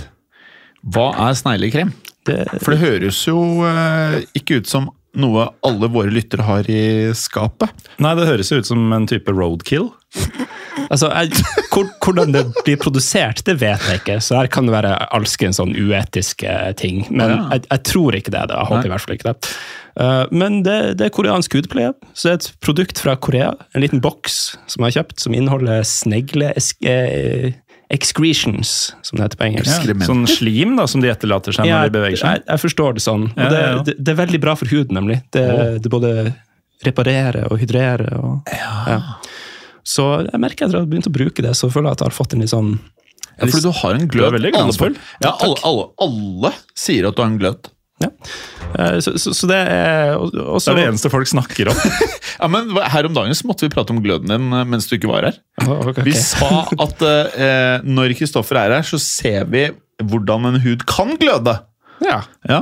[0.84, 1.92] Hva er sneglekrem?
[2.62, 7.72] For det høres jo eh, ikke ut som noe alle våre lyttere har i skapet.
[8.00, 9.90] Nei, det høres jo ut som en type roadkill.
[10.90, 14.18] Altså, jeg, hvor, Hvordan det blir produsert, det vet jeg ikke.
[14.24, 17.06] Så her kan det være alskens sånn uetiske ting.
[17.10, 17.40] Men Ja.
[17.54, 18.48] jeg, jeg tror ikke det.
[18.50, 18.62] Da.
[18.64, 19.54] Jeg håper i hvert fall ikke det.
[20.00, 21.94] Uh, men det, det er koreansk hudpleie.
[22.14, 23.54] Så det er et produkt fra Korea.
[23.76, 24.38] En liten boks
[24.68, 26.54] som jeg har kjøpt, som inneholder snegle...
[26.86, 27.52] Eh,
[27.90, 29.88] excretions, som det heter på engelsk.
[29.90, 32.36] Ja, Sånn slim da, som de etterlater seg når de beveger seg.
[32.38, 33.24] Jeg, jeg forstår det sånn.
[33.32, 33.80] Og det, ja, ja.
[33.88, 35.18] det, det er veldig bra for huden, nemlig.
[35.34, 35.46] Det,
[35.82, 36.12] det både
[36.86, 38.14] reparerer og hydrerer.
[38.22, 39.00] Og, ja.
[39.90, 42.04] Så jeg merker etter at jeg har begynt å bruke det, så føler jeg at
[42.06, 42.72] jeg har fått en litt sånn
[43.40, 44.34] Ja, fordi du har en glød.
[44.38, 47.70] veldig Alle- Ja, alle, alle, alle sier at du har en glød.
[48.04, 48.10] ja.
[48.78, 51.80] Eh, Så, så, så det er også, Det er det eneste folk snakker om.
[52.40, 54.94] Ja, men Her om dagen så måtte vi prate om gløden din eh, mens du
[54.96, 55.40] ikke var her.
[55.66, 56.04] Oh, okay, okay.
[56.06, 59.66] Vi sa at eh, når Kristoffer er her, så ser vi
[60.00, 61.58] hvordan en hud kan gløde.
[62.06, 62.22] Ja.
[62.48, 62.62] Ja.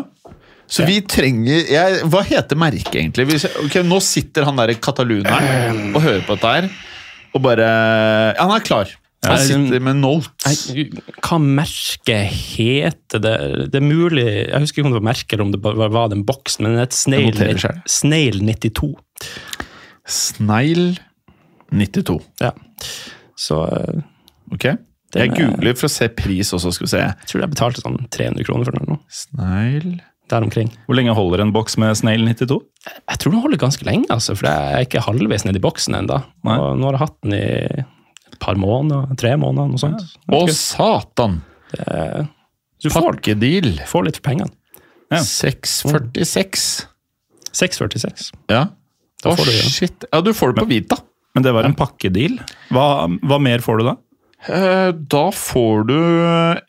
[0.68, 3.28] Så vi trenger jeg, Hva heter merket, egentlig?
[3.30, 3.38] Vi,
[3.68, 6.70] ok, nå sitter han der kataluneren og hører på dette her,
[7.36, 8.94] og bare ja, Han er klar.
[9.26, 10.68] Han sitter med notes.
[11.26, 13.34] Hva merket heter det?
[13.74, 15.62] Det er mulig Jeg husker ikke om det var merket eller om det
[15.98, 17.82] var den boksen, men det noterer selv.
[17.90, 18.92] Snail 92.
[20.08, 21.00] Snail
[21.74, 22.20] 92.
[22.44, 22.54] Ja.
[23.38, 24.04] Så eh,
[24.54, 24.64] Ok?
[25.16, 27.00] Jeg er- googler for å se pris også, skal vi se.
[27.04, 28.86] jeg tror jeg betalte sånn 300 kroner for den.
[28.86, 29.02] Snail noe.
[29.10, 30.70] Snegl Der omkring.
[30.90, 32.58] Hvor lenge holder en boks med Snail 92?
[32.88, 36.18] Jeg tror den holder ganske lenge, altså, for jeg er ikke halvveis nedi boksen ennå.
[36.44, 37.44] Nå har jeg hatt den i
[38.28, 40.04] et par måneder, tre måneder, noe sånt.
[40.28, 41.40] Å, satan!
[42.84, 43.72] Du får, Pakkedeal.
[43.90, 44.52] får litt for pengene.
[45.14, 45.22] Ja.
[45.24, 46.66] 646.
[47.56, 48.28] 646.
[48.52, 48.66] Ja.
[49.24, 49.62] Å, får du det.
[49.74, 50.06] shit.
[50.12, 51.00] Ja, du får det på Vita.
[51.38, 52.40] Men det var en pakkedeal.
[52.74, 53.96] Hva, hva mer får du da?
[54.46, 55.98] Eh, Da får du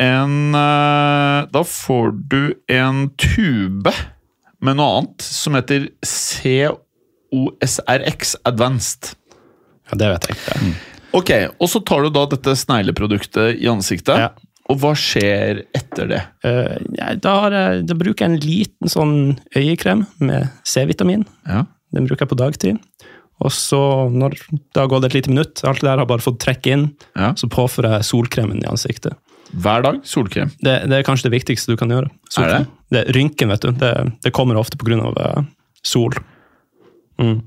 [0.01, 3.93] en eh, Da får du en tube
[4.65, 5.85] med noe annet som heter
[7.31, 9.13] COSRX Advanced.
[9.91, 10.73] Ja, det vet jeg ikke.
[11.15, 11.31] Ok,
[11.63, 14.19] Og så tar du da dette snegleproduktet i ansiktet.
[14.19, 14.33] Ja.
[14.69, 16.19] Og hva skjer etter det?
[16.45, 16.75] Eh,
[17.23, 19.15] da, jeg, da bruker jeg en liten sånn
[19.57, 21.23] øyekrem med C-vitamin.
[21.49, 21.63] Ja.
[21.95, 22.83] Den bruker jeg på dagtid.
[23.45, 26.41] Og så, når det har gått et lite minutt, alt det der har bare fått
[26.43, 27.35] trekke inn, Ja.
[27.39, 29.15] så påfører jeg solkremen i ansiktet.
[29.53, 30.51] Hver dag solkrem.
[30.61, 32.11] Det, det er kanskje det viktigste du kan gjøre.
[32.35, 32.67] Solkrem.
[32.91, 33.05] det?
[33.05, 33.71] er rynken, vet du.
[33.81, 33.93] Det,
[34.27, 34.99] det kommer ofte pga.
[35.09, 35.47] Uh,
[35.87, 36.13] sol.
[37.23, 37.41] Mm.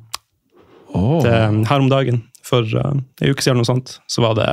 [0.95, 1.21] Oh.
[1.21, 1.35] Det,
[1.69, 4.49] her om dagen, for uh, en uke siden, eller noe sånt, så var det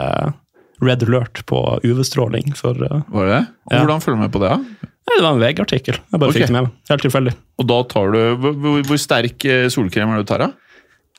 [0.84, 2.52] red alert på UV-stråling.
[2.58, 2.76] for...
[2.76, 3.42] Uh, Var det det?
[3.70, 3.82] Og Ja.
[3.84, 4.50] Hvordan følger du med på det?
[4.50, 4.92] da?
[5.18, 5.98] det var en VG-artikkel.
[5.98, 6.42] Jeg bare okay.
[6.42, 6.74] fikk det med meg.
[6.92, 7.34] Helt tilfeldig.
[7.58, 10.54] Og da tar du Hvor, hvor, sterk eh, solkrem er det du tar av?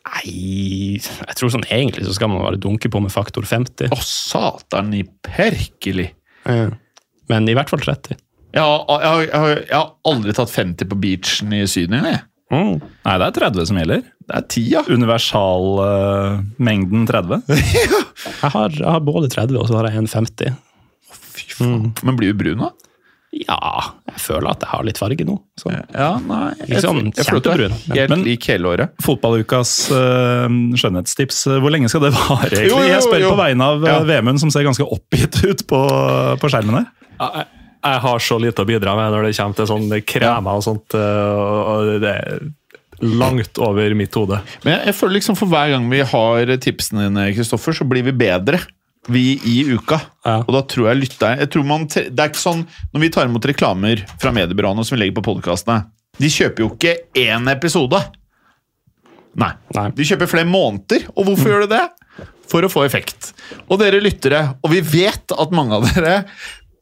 [0.09, 3.91] Nei, jeg tror sånn egentlig så skal man bare dunke på med faktor 50.
[3.93, 6.09] Å, satan i perkelig!
[6.47, 6.69] Ja.
[7.29, 8.15] Men i hvert fall 30.
[8.55, 12.01] Jeg har, jeg, har, jeg, har, jeg har aldri tatt 50 på beachen i Syden.
[12.01, 12.25] Jeg.
[12.49, 12.81] Mm.
[12.81, 14.01] Nei, det er 30 som gjelder.
[14.25, 14.81] Det er 10, ja.
[14.89, 17.45] Universalmengden 30.
[18.19, 20.51] Jeg, har, jeg har både 30 og så har jeg en 50.
[21.31, 21.95] Fy faen.
[22.03, 22.69] Men blir du brun, da?
[23.29, 23.59] Ja,
[24.09, 25.35] jeg føler at jeg har litt farge nå.
[25.59, 25.69] Så.
[25.93, 26.47] Ja, nei.
[26.65, 28.95] Ikke sånn jeg jeg, Helt men- lik hele året.
[29.05, 31.43] Fotballukas uh, skjønnhetstips.
[31.61, 32.49] Hvor lenge skal det vare?
[32.49, 32.71] egentlig?
[32.71, 33.29] Jo, jo, Jeg spør jo.
[33.35, 33.99] på vegne av eh, Ja.
[34.09, 35.81] Vemund, som ser ganske oppgitt ut på,
[36.41, 36.89] på skjermen her.
[37.19, 37.45] Jeg,
[37.85, 40.97] jeg har så lite å bidra med når det kommer til sånne kremer og sånt.
[40.97, 42.49] og Det er
[42.99, 44.41] langt over mitt hode.
[44.65, 48.03] Men jeg, jeg føler liksom for hver gang vi har tipsene dine, Kristoffer, så blir
[48.09, 48.59] vi bedre.
[49.07, 49.99] Vi i uka.
[50.25, 50.39] Ja.
[50.43, 53.25] Og da tror jeg lytteren jeg tror man, Det er ikke sånn når vi tar
[53.29, 55.85] imot reklamer fra mediebyråene som vi legger på podkastene.
[56.19, 58.01] De kjøper jo ikke én episode.
[59.39, 59.51] Nei.
[59.77, 59.87] Nei.
[59.95, 61.05] De kjøper flere måneder.
[61.15, 61.85] Og hvorfor gjør de det?
[62.49, 63.31] For å få effekt.
[63.69, 66.23] Og dere lyttere, og vi vet at mange av dere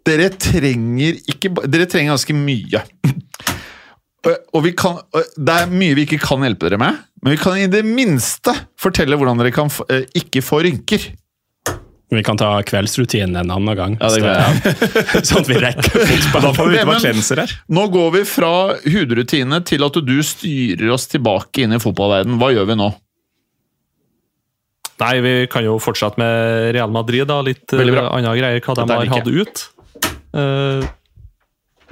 [0.07, 2.81] dere trenger, ikke, dere trenger ganske mye.
[4.25, 4.97] Og- Og vi kan,
[5.37, 8.51] det er mye vi ikke kan hjelpe dere med, men vi kan i det minste
[8.79, 11.03] fortelle hvordan dere kan eh, ikke få rynker.
[12.09, 13.97] Vi kan ta kveldsrutinen en annen gang.
[13.99, 16.45] Ja, det Så- sånn at vi rekker fotball.
[16.45, 17.55] Da får vi vite hva cleanser er.
[17.75, 18.51] Nå går vi fra
[18.85, 22.37] hudrutine til at du styrer oss tilbake inn i fotballverden.
[22.39, 22.87] Hva gjør vi nå?
[24.97, 27.41] Nei, vi kan jo fortsette med Real Madrid, da.
[27.45, 29.65] Litt uh, andre greier, hva de har hatt ut.
[30.33, 30.87] Uh,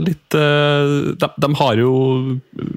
[0.01, 1.91] litt uh, de, de har jo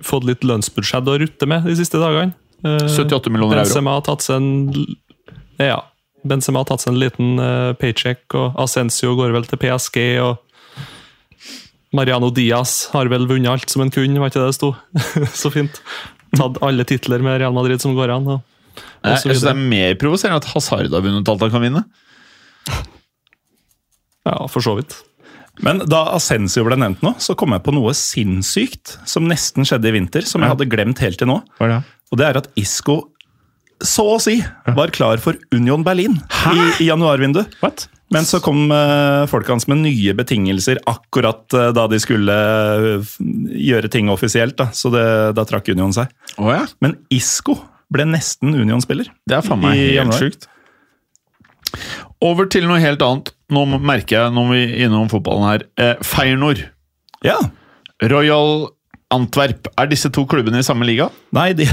[0.07, 2.35] fått litt lønnsbudsjett å rutte med de siste dagene.
[2.67, 3.65] Uh, 78 millioner euro.
[3.65, 4.51] Benzema har tatt seg en
[5.63, 5.79] Ja.
[6.27, 9.99] Benzema har tatt seg en liten eh, paycheck, og Ascencio går vel til PSG.
[10.25, 10.37] og
[11.97, 14.73] Mariano Diaz har vel vunnet alt som en kunne, var ikke det det sto?
[15.43, 15.81] Så fint.
[16.37, 18.29] Tatt alle titler med Real Madrid som går an.
[18.35, 18.43] Og,
[18.79, 21.65] og Jeg så synes det er mer provoserende at Hazard har vunnet alt han kan
[21.65, 21.85] vinne.
[24.29, 24.99] Ja, for så vidt.
[25.65, 29.89] Men da Ascencio ble nevnt nå, så kom jeg på noe sinnssykt som nesten skjedde
[29.91, 31.41] i vinter, som jeg hadde glemt helt til nå.
[31.59, 33.01] Og det er at Isco
[33.85, 34.41] så å si
[34.77, 36.17] var klar for Union Berlin
[36.51, 37.59] i, i januarvinduet.
[38.15, 43.17] Men så kom uh, folka hans med nye betingelser akkurat uh, da de skulle uh,
[43.53, 44.57] gjøre ting offisielt.
[44.57, 44.71] Da.
[44.73, 45.05] Så det,
[45.37, 46.09] da trakk Union seg.
[46.39, 46.63] Oh, ja.
[46.81, 47.59] Men Isco
[47.93, 49.11] ble nesten Union-spiller.
[49.29, 50.49] Det er faen meg helt sjukt.
[52.25, 53.31] Over til noe helt annet.
[53.53, 56.65] Nå merker jeg, når vi er innom fotballen her eh, Feyenoord,
[57.25, 57.39] Ja.
[57.99, 58.69] Royal
[59.11, 59.71] Antwerp.
[59.81, 61.07] Er disse to klubbene i samme liga?
[61.33, 61.65] Nei, de,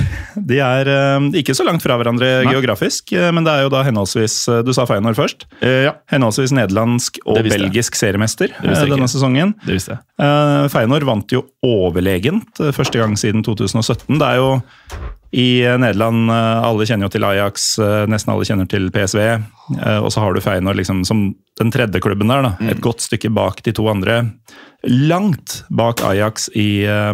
[0.49, 2.53] de er uh, ikke så langt fra hverandre Nei.
[2.53, 5.43] geografisk, Uh, men det er jo da henholdsvis uh, Du sa Feyenoord først.
[5.61, 7.59] Ja, Henholdsvis nederlandsk og Det jeg.
[7.59, 9.51] belgisk seriemester denne sesongen.
[9.65, 10.71] det visste jeg.
[10.71, 14.15] Feyenoord vant jo overlegent første gang siden 2017.
[14.21, 14.49] Det er jo
[15.35, 15.47] i
[15.81, 17.65] Nederland Alle kjenner jo til Ajax,
[18.07, 19.19] nesten alle kjenner til PSV.
[20.05, 21.25] Og så har du Feyenoord liksom som
[21.59, 22.45] den tredje klubben der.
[22.45, 24.21] da, Et godt stykke bak de to andre.
[24.87, 27.13] Langt bak Ajax i, eh,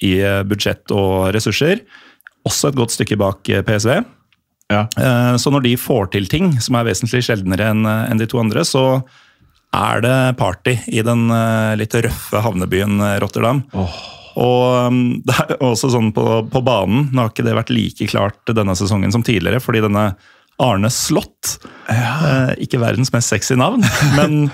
[0.00, 1.82] i eh, budsjett og ressurser.
[2.48, 4.00] Også et godt stykke bak eh, PSV.
[4.70, 4.86] Ja.
[4.96, 8.64] Eh, Så når de får til ting som er vesentlig sjeldnere enn de to andre,
[8.64, 9.02] så
[9.74, 11.28] er det party i den
[11.78, 13.60] litt røffe havnebyen Rotterdam.
[13.70, 14.18] Rotterdam.
[14.38, 18.10] Og um, det er også sånn på, på banen, nå har ikke det vært like
[18.10, 20.10] klart denne sesongen som tidligere, fordi denne
[20.60, 21.56] Arne Slott,
[21.88, 23.84] eh, ikke verdens mest sexy navn,
[24.18, 24.50] men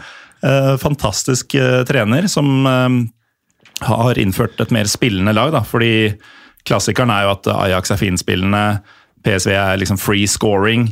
[0.79, 5.53] fantastisk eh, trener som eh, har innført et mer spillende lag.
[5.55, 6.15] Da, fordi
[6.67, 8.65] klassikeren er jo at Ajax er finspillende,
[9.27, 10.91] PSV er liksom free scoring,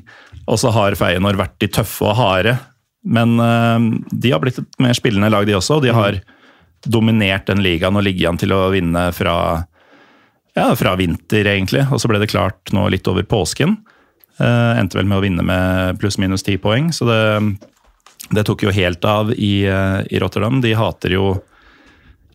[0.51, 2.57] og så har Feyenoord vært de tøffe og harde.
[3.05, 5.79] Men eh, de har blitt et mer spillende lag, de også.
[5.79, 6.21] og De har
[6.85, 9.37] dominert den ligaen og ligget an til å vinne fra,
[10.57, 11.87] ja, fra vinter, egentlig.
[11.93, 13.79] Og så ble det klart nå litt over påsken.
[14.35, 17.19] Uh, endte vel med å vinne med pluss-minus ti poeng, så det,
[18.31, 20.61] det tok jo helt av i, eh, i Rotterdam.
[20.65, 21.35] De hater jo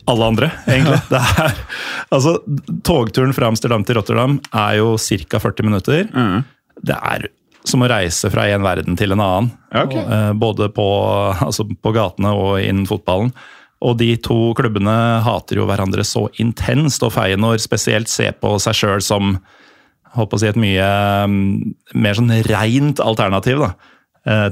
[0.09, 0.99] alle andre, egentlig.
[1.13, 1.59] Det er,
[2.09, 2.37] altså,
[2.85, 5.41] togturen fra Amsterdam til Rotterdam er jo ca.
[5.41, 6.07] 40 minutter.
[6.79, 7.29] Det er
[7.67, 9.51] som å reise fra en verden til en annen.
[9.73, 9.95] Ja, ok.
[9.99, 10.87] Eh, Både på,
[11.47, 13.33] altså på gatene og innen fotballen.
[13.85, 18.75] Og de to klubbene hater jo hverandre så intenst, og Feyenoord spesielt ser på seg
[18.75, 19.37] sjøl som
[20.17, 20.89] håper å si et mye
[21.29, 21.45] mm,
[22.01, 23.69] mer sånn rent alternativ da,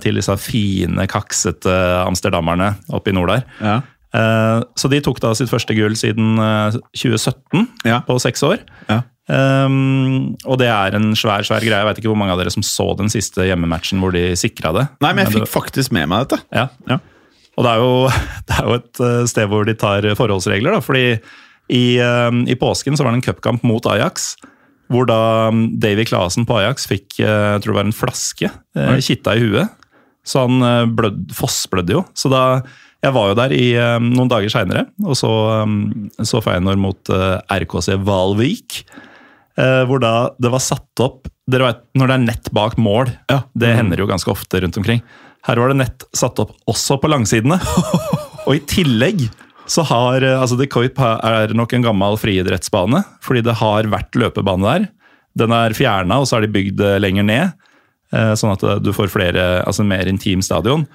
[0.03, 1.73] til disse fine, kaksete
[2.07, 3.43] amsterdammerne oppe i nord der.
[3.61, 3.75] Ja.
[4.17, 7.99] Eh, Så de tok da sitt første gull siden eh, 2017, Ja.
[8.07, 8.63] på seks år.
[8.89, 9.01] Ja.
[9.27, 11.75] Um, og det er en svær svær greie.
[11.75, 14.71] Jeg vet ikke hvor mange av dere som så den siste hjemmematchen hvor de sikra
[14.71, 14.85] det.
[15.03, 16.39] Nei, men jeg fikk faktisk med meg dette.
[16.55, 16.69] ja.
[16.87, 16.99] Ja.
[17.57, 17.91] Og det er, jo,
[18.47, 20.77] det er jo et eh, sted hvor de tar forholdsregler.
[20.77, 21.05] Da, fordi
[21.73, 24.35] i, um, i påsken så var det en cupkamp mot Ajax.
[24.93, 25.19] Hvor da
[25.53, 29.35] mm, Davy Claesen på Ajax fikk eh, jeg tror det var en flaske eh, kitta
[29.35, 29.87] i huet.
[30.27, 32.03] Så han eh, blød, fossblødde jo.
[32.17, 32.61] Så da
[33.05, 35.31] Jeg var jo der i eh, noen dager seinere og så,
[35.67, 37.13] mm, så Feyenoord mot
[37.51, 38.81] RKC Valvik.
[39.57, 43.09] Hvor da det var satt opp dere vet, Når det er nett bak mål,
[43.57, 44.99] det hender jo ganske ofte rundt omkring.
[45.47, 47.57] Her var det nett satt opp også på langsidene.
[48.45, 49.23] Og i tillegg
[49.67, 54.17] så har eh, altså The Coip er nok en gammel friidrettsbane, fordi det har vært
[54.19, 54.87] løpebane der.
[55.37, 57.51] Den er fjerna, og så har de bygd det lenger ned.
[58.15, 60.87] eh, Sånn at du får flere, altså en mer intim stadion.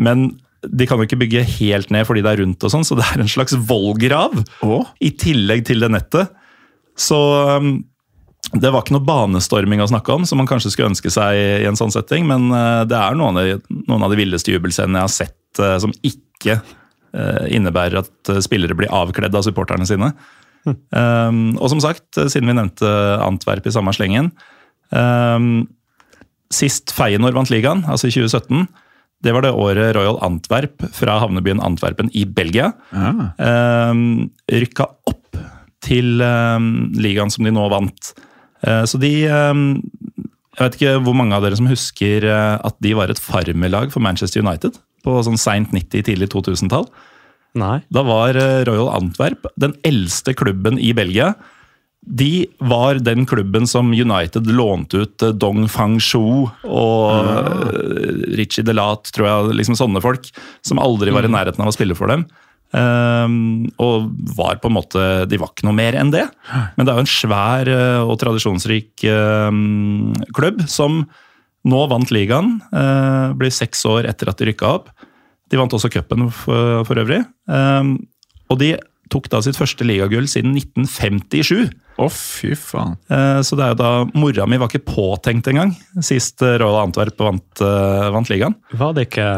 [0.00, 0.32] Men
[0.64, 3.04] de kan jo ikke bygge helt ned fordi det er rundt, og sånn, så det
[3.12, 4.38] er en slags vollgrav
[5.04, 6.32] i tillegg til det nettet.
[6.96, 7.18] Så
[8.54, 11.44] det var ikke noe banestorming å snakke om, som man kanskje skulle ønske seg i,
[11.68, 13.58] en sånn setting, men eh, det er noen av de,
[13.88, 16.74] noen av de villeste jubelscenene jeg har sett eh, som ikke eh,
[17.54, 20.12] innebærer at eh, spillere blir avkledd av supporterne sine.
[20.64, 22.88] Um, og som sagt, eh, siden vi nevnte
[23.20, 24.30] Antwerp i samme slengen
[24.96, 25.66] um,
[26.54, 28.64] Sist Feyenoord vant ligaen, altså i 2017,
[29.24, 33.26] det var det året Royal Antwerp fra havnebyen Antwerpen i Belgia ah.
[33.90, 35.40] um, rykka opp
[35.84, 38.14] til ligaen som de nå vant.
[38.64, 42.94] Uh, så de Jeg vet ikke hvor mange av dere som husker eh, at de
[42.96, 46.88] var et farmerlag for Manchester United på sånn seint 90-, tidlig 2000-tall.
[47.58, 47.78] Nei.
[47.94, 51.34] Da var eh, Royal Antwerp den eldste klubben i Belgia.
[52.04, 57.44] De var den klubben som United lånte ut eh, Dong Fang-shu og ja.
[58.36, 59.58] Richie Delat, tror jeg.
[59.60, 60.28] liksom Sånne folk
[60.66, 62.26] som aldri var i nærheten av å spille for dem.
[62.74, 66.24] Um, og var på en måte De var ikke noe mer enn det.
[66.74, 71.04] Men det er jo en svær eh, og tradisjonsrik um, klubb som
[71.64, 72.58] nå vant ligaen.
[72.72, 74.90] Uh, blir seks år etter at de rykka opp.
[75.52, 77.20] De vant også cupen for, for øvrig.
[77.52, 77.96] Ehm,
[78.50, 78.74] og de
[79.12, 81.68] tok da sitt første ligagull siden 1957.
[82.00, 82.96] Å, fy faen.
[83.12, 86.80] Eh, Så det er jo da Mora mi var ikke påtenkt engang, sist eh, Royal
[86.88, 88.56] Antwerp vant, eh, vant ligaen.
[88.74, 89.28] Var det ikke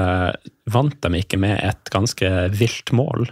[0.73, 3.27] Vant de ikke med et ganske vilt mål?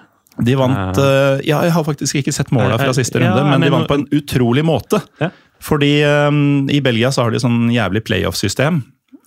[0.44, 3.64] De vant eh, Ja, jeg har faktisk ikke sett måla fra siste Ja, runde, men
[3.64, 5.00] de vant på en utrolig måte.
[5.22, 5.30] Ja.
[5.64, 8.82] Fordi um, i Belgia så har de sånn jævlig playoff-system.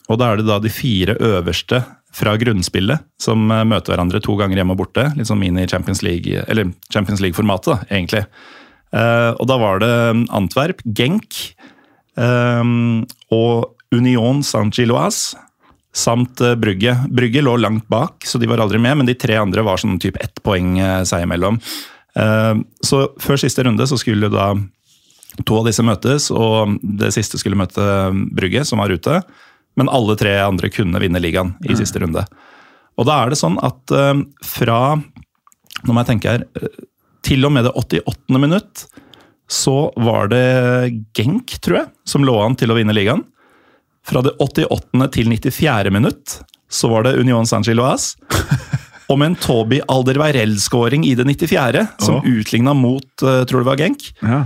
[0.07, 1.81] Og da er det da de fire øverste
[2.15, 5.09] fra grunnspillet som eh, møter hverandre to ganger hjemme og borte.
[5.17, 8.23] Litt sånn mini-Champions League, eller Champions League-formatet, da, egentlig.
[8.95, 9.89] Uh, og da var det
[10.31, 11.35] Antwerp, Genk
[12.15, 13.03] um,
[13.35, 15.35] og Union Saint-Gilloise
[15.97, 16.93] samt eh, Brygge.
[17.11, 19.97] Brygge lå langt bak, så de var aldri med, men de tre andre var sånn
[19.99, 20.75] typ ett poeng
[21.09, 21.57] seg imellom.
[22.85, 24.51] Så før siste runde så skulle da
[25.45, 27.83] to av disse møtes, og det siste skulle møte
[28.35, 29.21] Brygge, som var ute.
[29.77, 32.23] Men alle tre andre kunne vinne ligaen i siste runde.
[32.97, 34.81] Og da er det sånn at eh, fra
[35.85, 36.45] Nå må jeg tenke her.
[36.57, 36.79] eh,
[37.27, 38.39] Til og med det 88.
[38.41, 38.87] minutt
[39.47, 43.21] så var det Genk, tror jeg, som lå an til å vinne ligaen.
[44.07, 45.07] Fra det 88.
[45.13, 45.91] til 94.
[45.93, 48.17] minutt så var det Union Saint-Gilloise.
[49.07, 52.25] Og med en Toby Alderweireld-skåring i det 94., som oh.
[52.27, 54.45] utligna mot eh, tror det var Genk, Ja.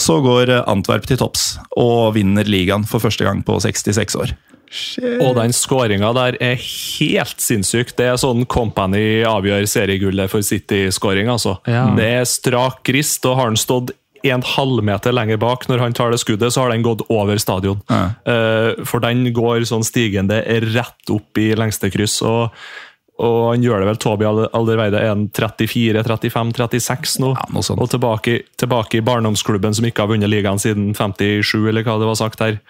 [0.00, 4.34] Så går eh, Antwerp til topps og vinner ligaen for første gang på 66 år.
[4.70, 5.18] Shit.
[5.24, 7.90] Og den skåringa der er helt sinnssyk.
[7.98, 11.30] Det er sånn Company avgjør seriegullet for City-skåring.
[11.32, 11.56] altså.
[11.66, 11.88] Ja.
[11.96, 13.90] Det er strak rist, og har han stått
[14.22, 17.80] en halvmeter lenger bak når han tar det skuddet, så har den gått over stadion.
[17.90, 18.12] Ja.
[18.28, 22.20] Eh, for den går sånn stigende rett opp i lengste kryss.
[22.22, 22.54] og
[23.20, 27.34] og han gjør det vel, Toby Alderweide er han 34-35-36 nå.
[27.36, 27.82] Ja, noe sånt.
[27.82, 32.08] Og tilbake, tilbake i barndomsklubben som ikke har vunnet ligaen siden 57, eller hva det
[32.08, 32.60] var sagt her.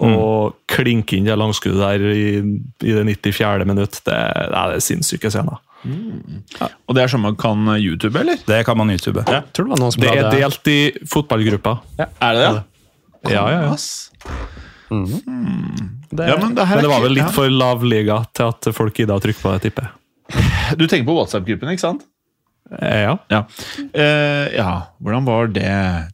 [0.00, 3.66] Og klinke inn det langskuddet der i, i det 94.
[3.68, 4.00] minutt.
[4.06, 5.60] Det, det er sinnssyke scener.
[5.84, 8.40] Og det er sånn man kan YouTube, eller?
[8.46, 9.22] Det kan man YouTube.
[9.28, 9.42] Ja.
[9.52, 11.84] tror det var noen som Det er delt i fotballgrupper.
[12.00, 12.64] Er det det?
[13.34, 13.76] Ja, ja, ja.
[14.90, 15.16] Ass.
[16.10, 18.70] det, Ja, men det her Men det var vel litt for lav liga til at
[18.76, 19.96] folk gidda å trykke på det, tipper jeg.
[20.80, 22.06] Du tenker på WhatsApp-gruppen, ikke sant?
[22.78, 23.16] Eh, Ja.
[23.32, 23.44] Ja.
[23.94, 24.70] Eh, ja.
[25.02, 25.70] Hvordan var det?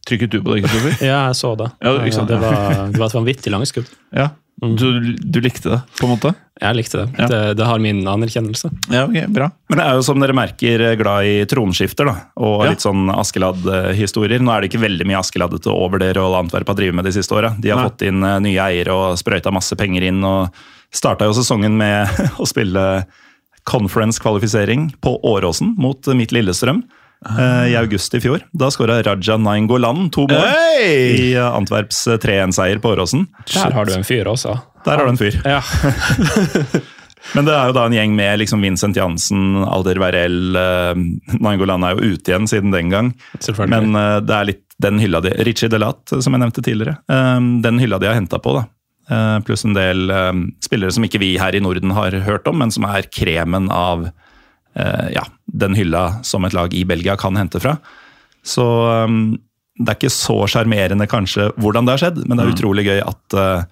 [0.07, 0.97] Trykket du på det, Kristoffer?
[1.11, 1.71] Ja, jeg så det.
[1.81, 3.89] Ja, ikke sant, det, var, det var et vanvittig langskudd.
[4.15, 4.29] Ja.
[4.57, 6.31] Du, du likte det, på en måte?
[6.57, 7.11] Jeg likte det.
[7.21, 7.27] Ja.
[7.29, 7.41] det.
[7.59, 8.71] Det har min anerkjennelse.
[8.89, 9.51] Ja, ok, bra.
[9.69, 12.71] Men det er jo som dere merker glad i tronskifter da, og Ja.
[12.71, 14.41] litt sånn Askeladd-historier.
[14.41, 17.13] Nå er det ikke veldig mye Askeladdete over det Royal Antwerp har drevet med de
[17.13, 17.53] siste åra.
[17.61, 17.85] De har Nei.
[17.91, 20.23] fått inn eh, nye eiere og sprøyta masse penger inn.
[20.25, 20.49] og
[20.89, 22.09] Starta jo sesongen med
[22.41, 22.87] å spille
[23.67, 26.96] conference-kvalifisering på Åråsen mot mitt Lillestrøm eh,
[27.69, 28.43] i august i fjor.
[28.53, 31.15] Da skåra Raja Nainggolan to mål Hey!
[31.17, 33.25] i eh, Antwerps 3-1-seier på Åråsen.
[33.53, 34.53] Der har du en fyr også.
[34.85, 35.39] Der har du en fyr.
[35.43, 35.61] Ja.
[37.35, 40.93] Men det er jo da en gjeng med liksom Vincent Jansen, Alder Verrell uh,
[41.43, 43.09] Nangolan er jo ute igjen siden den gang.
[43.43, 43.73] Selvfølgelig.
[43.73, 46.99] Men uh, det er litt den hylla de Richie Delat, som jeg nevnte tidligere.
[47.09, 48.67] eh, den hylla de har henta på, da.
[49.09, 52.59] Uh, pluss en del eh, spillere som ikke vi her i Norden har hørt om,
[52.61, 54.11] men som er kremen av eh,
[55.13, 57.77] ja, den hylla som et lag i Belgia kan hente fra.
[58.45, 59.17] Så eh,
[59.77, 63.01] det er ikke så sjarmerende kanskje hvordan det har skjedd, men det er utrolig gøy
[63.03, 63.65] at eh,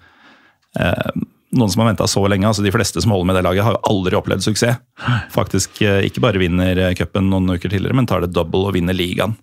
[0.82, 1.24] eh,
[1.56, 3.76] noen som har venta så lenge, altså de fleste som holder med det laget, har
[3.78, 4.82] jo aldri opplevd suksess.
[5.34, 8.76] Faktisk eh, ikke bare vinner eh, cupen noen uker tidligere, men tar det double og
[8.76, 9.34] vinner ligaen.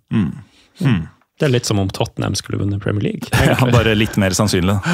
[0.79, 3.27] Det er litt som om Tottenham skulle vunnet Premier League.
[3.49, 4.79] Ja, bare litt mer sannsynlig.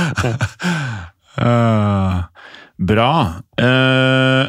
[1.39, 2.15] Eh,
[2.83, 3.11] bra.
[3.61, 4.47] Eh,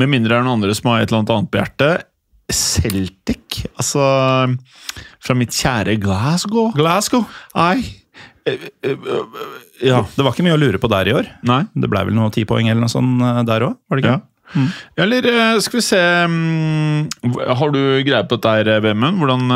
[0.00, 2.08] med mindre det er noen andre som har et eller annet annet på hjertet.
[2.52, 3.64] Celtic.
[3.80, 4.04] Altså
[5.24, 6.72] Fra mitt kjære Glasgow.
[6.76, 7.24] Glasgow.
[7.56, 7.84] Nei.
[8.44, 9.24] Eh, eh, eh,
[9.82, 10.04] Ja.
[10.14, 11.30] Det var ikke mye å lure på der i år.
[11.48, 11.64] Nei.
[11.74, 13.76] Det ble vel noe ti poeng eller noe sånt eh, der òg?
[13.88, 14.20] Var det ikke?
[14.20, 14.30] Ja.
[15.00, 15.98] Eller eh, skal vi se
[16.30, 19.18] mm, Har du greie på dette, her, Vemund?
[19.18, 19.48] Hvordan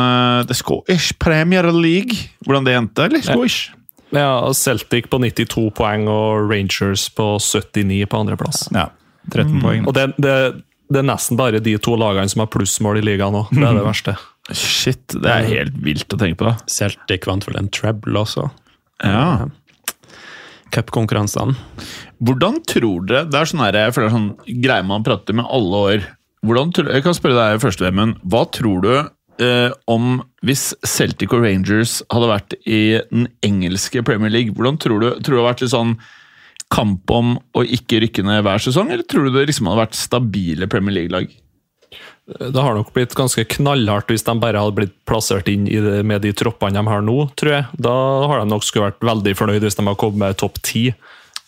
[0.49, 3.05] det Scottish Premier League Hvordan det endte?
[3.05, 3.69] Eller Scottish?
[4.09, 8.65] Ja, Celtic på 92 poeng og Rangers på 79 på andreplass.
[8.73, 8.87] Ja.
[9.27, 9.85] 13 poeng.
[9.89, 10.35] Og det, det,
[10.89, 13.45] det er nesten bare de to lagene som har plussmål i ligaen nå.
[13.51, 14.15] Det er det verste.
[14.49, 16.53] Shit, det er helt vilt å tenke på.
[16.71, 18.47] Celtic vant vel en treble også.
[19.05, 19.49] Ja.
[20.73, 21.55] Cupkonkurransene.
[22.19, 25.37] Hvordan tror dere Det er sånn her, jeg føler det er sånn greie man prater
[25.37, 26.09] med alle år.
[26.45, 28.19] Hvordan, jeg kan spørre deg først, Vemund.
[28.31, 28.91] Hva tror du
[29.43, 34.55] eh, om hvis Celtic og Rangers hadde vært i den engelske Premier League?
[34.55, 35.97] Hvordan tror du, tror du det hadde vært litt sånn
[36.69, 39.97] kamp om å ikke rykke ned hver sesong, eller tror du det liksom hadde vært
[39.97, 41.31] stabile Premier League-lag?
[42.29, 46.03] Det har nok blitt ganske knallhardt hvis de bare hadde blitt plassert inn i det,
[46.05, 47.79] med de troppene de har nå, tror jeg.
[47.81, 47.93] Da
[48.29, 50.91] har de nok skulle vært veldig fornøyd hvis de har kommet med topp ti.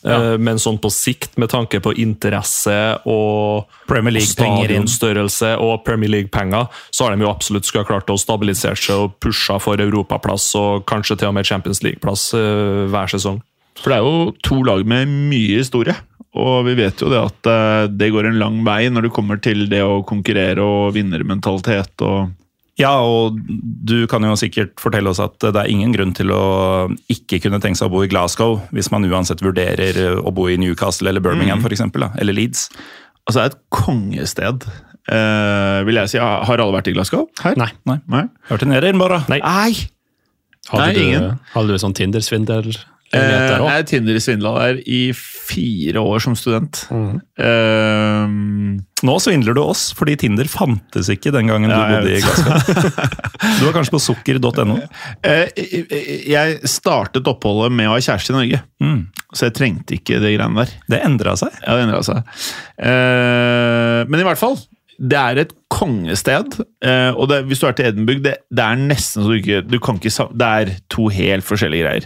[0.01, 2.73] Eh, Men sånn på sikt, med tanke på interesse
[3.05, 8.17] og Premier stadionstørrelse og Premier League-penger, så har de jo absolutt skulle ha klart å
[8.17, 13.13] stabilisere seg og pusha for europaplass og kanskje til og med Champions League-plass eh, hver
[13.13, 13.37] sesong.
[13.79, 15.95] For det er jo to lag med mye historie.
[16.37, 19.39] Og vi vet jo det at eh, det går en lang vei når det kommer
[19.43, 22.29] til det å konkurrere og vinnermentalitet og
[22.79, 26.39] Ja, og du kan jo sikkert fortelle oss at det er ingen grunn til å
[27.11, 30.55] ikke kunne tenke seg å bo i Glasgow, hvis man uansett vurderer å bo i
[30.57, 32.69] Newcastle eller Birmingham for eksempel, eller Leeds.
[33.27, 34.65] Altså, det er et kongested.
[35.11, 36.17] eh, vil jeg si.
[36.23, 37.27] Har alle vært i Glasgow?
[37.43, 37.59] Her?
[37.59, 37.69] Nei.
[37.85, 37.99] Nei.
[38.07, 38.23] Nei.
[38.49, 39.19] Hørte ned i den, bare.
[39.29, 39.41] Nei.
[39.43, 39.73] Nei.
[40.71, 41.27] Hadde, Nei, du, ingen.
[41.53, 42.71] hadde du sånn Tinder-svindel?
[43.11, 46.85] Eh, jeg er Tinder-svindla der i fire år som student.
[46.91, 48.35] Eh,
[49.01, 52.55] Nå svindler du oss, fordi Tinder fantes ikke den gangen Ja, du bodde i Glasgow.
[53.59, 54.77] du var kanskje på sukker.no.
[55.25, 55.47] Uh,
[56.29, 59.01] jeg startet oppholdet med å ha kjæreste i Norge, Mm.
[59.33, 60.71] så jeg trengte ikke det greiene der.
[60.89, 61.53] Det endra seg.
[61.65, 62.21] Ja, det endra seg.
[62.79, 64.55] Uh, men i hvert fall.
[65.01, 66.59] Det er et kongested.
[66.85, 69.63] eh, og det, hvis du er til Edinburgh, det, det er nesten så du ikke,
[69.65, 72.05] du kan ikke Det er to helt forskjellige greier.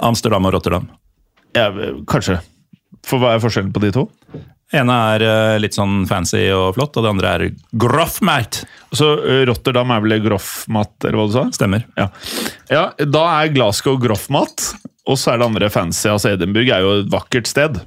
[0.00, 0.90] Amsterdam og Rotterdam.
[1.54, 1.70] Ja,
[2.10, 2.40] kanskje.
[3.04, 4.08] For hva er forskjellen på de to?
[4.74, 7.44] ene er eh, litt sånn fancy og flott, og det andre er
[7.84, 8.62] groffmat.
[8.94, 11.44] Så eh, Rotterdam er vel groffmat, eller hva du sa?
[11.54, 11.86] Stemmer.
[11.98, 12.08] Ja.
[12.72, 14.70] ja, da er Glasgow groffmat,
[15.04, 16.08] og så er det andre fancy.
[16.10, 17.82] Altså Edinburgh er jo et vakkert sted.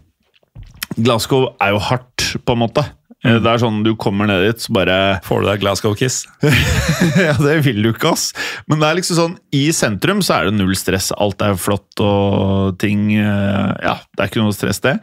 [0.97, 2.85] Glasgow er jo hardt, på en måte.
[3.25, 6.19] Eh, Det er sånn du kommer ned dit, så bare Får du deg Glasgow-kiss?
[7.27, 8.27] Ja, det vil du ikke, ass.
[8.69, 11.09] Men det er liksom sånn, i sentrum så er det null stress.
[11.17, 14.97] Alt er flott og ting eh, Ja, det er ikke noe stress, det.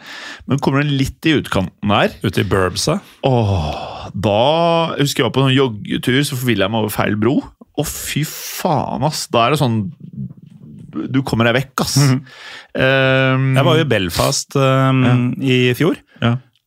[0.47, 3.01] Men kommer du litt i utkanten der Ute i Burbsa?
[3.27, 4.39] Åh, da
[5.01, 7.39] husker jeg var på en joggetur, så forvilla jeg meg over feil bro.
[7.75, 9.25] Å, fy faen, ass!
[9.35, 9.81] Da er det sånn
[11.11, 11.97] Du kommer deg vekk, ass.
[11.99, 12.21] um,
[13.59, 15.03] Jeg var jo i Belfast eh,
[15.43, 15.99] i fjor.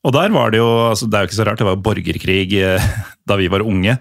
[0.06, 1.86] Og der var det jo altså Det er jo ikke så rart, det var jo
[1.88, 2.90] borgerkrig eh,
[3.28, 3.98] da vi var unge.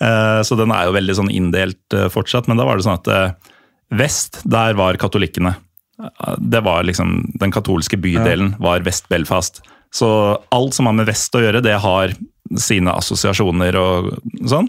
[0.00, 2.50] Eh, Så den er jo veldig sånn inndelt eh, fortsatt.
[2.50, 3.40] Men da var det sånn at
[3.88, 5.56] vest, der var katolikkene.
[6.38, 9.62] Det var liksom Den katolske bydelen var Vest-Belfast.
[9.90, 10.06] Så
[10.54, 12.12] alt som har med vest å gjøre, det har
[12.60, 14.12] sine assosiasjoner og
[14.46, 14.68] sånn.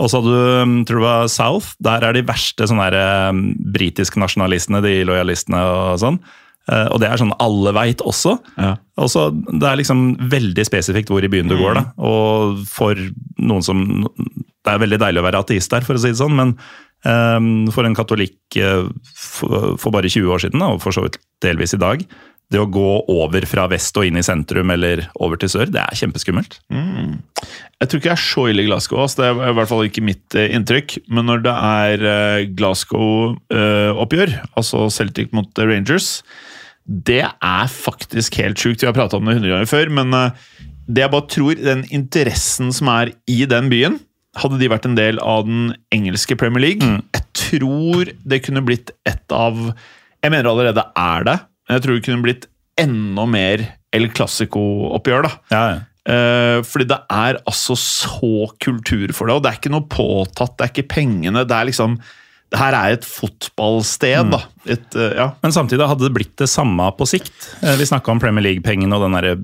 [0.00, 1.74] Og så hadde du, mm, tror var South.
[1.82, 2.88] Der er de verste sånne
[3.74, 6.18] britiske nasjonalistene, de lojalistene og sånn.
[6.72, 8.38] Eh, Og det er sånn alle veit også.
[8.56, 8.76] Ja.
[8.96, 11.74] Og så Det er liksom veldig spesifikt hvor i byen du går.
[11.74, 12.94] da, Og for
[13.38, 14.08] noen som
[14.64, 16.54] Det er veldig deilig å være ateist der, for å si det sånn, men
[17.04, 21.02] um, for en katolikk eh, for, for bare 20 år siden, da, og for så
[21.04, 22.00] vidt delvis i dag
[22.50, 25.80] Det å gå over fra vest og inn i sentrum eller over til sør, det
[25.80, 26.58] er kjempeskummelt.
[26.70, 29.00] Jeg tror ikke jeg er så ille i Glasgow.
[29.04, 30.98] Altså Det er i hvert fall ikke mitt eh, inntrykk.
[31.08, 36.22] Men når det er Glasgow-oppgjør, altså Celtic mot Rangers,
[36.84, 38.82] det er faktisk helt sjukt.
[38.82, 40.42] Vi har prata om det 100 ganger før, men eh,
[40.86, 44.02] det jeg bare tror, den interessen som er i den byen
[44.34, 46.82] Hadde de vært en del av den engelske Premier League,
[47.14, 51.94] jeg tror det kunne blitt et av Jeg mener allerede er det, men jeg tror
[51.94, 52.48] det kunne blitt
[52.82, 53.62] enda mer
[53.94, 55.28] El Clásico-oppgjør.
[55.28, 55.30] da.
[55.54, 55.82] Ja, ja.
[56.04, 60.56] Eh, fordi det er altså så kultur for det, og det er ikke noe påtatt,
[60.58, 61.46] det er ikke pengene.
[61.46, 61.94] Det er liksom
[62.52, 64.38] Det her er et fotballsted, da.
[64.70, 65.24] Et, eh, ja.
[65.42, 67.34] Men samtidig hadde det blitt det samme på sikt.
[67.64, 69.34] Eh, Vi snakka om Premier League-pengene og den der,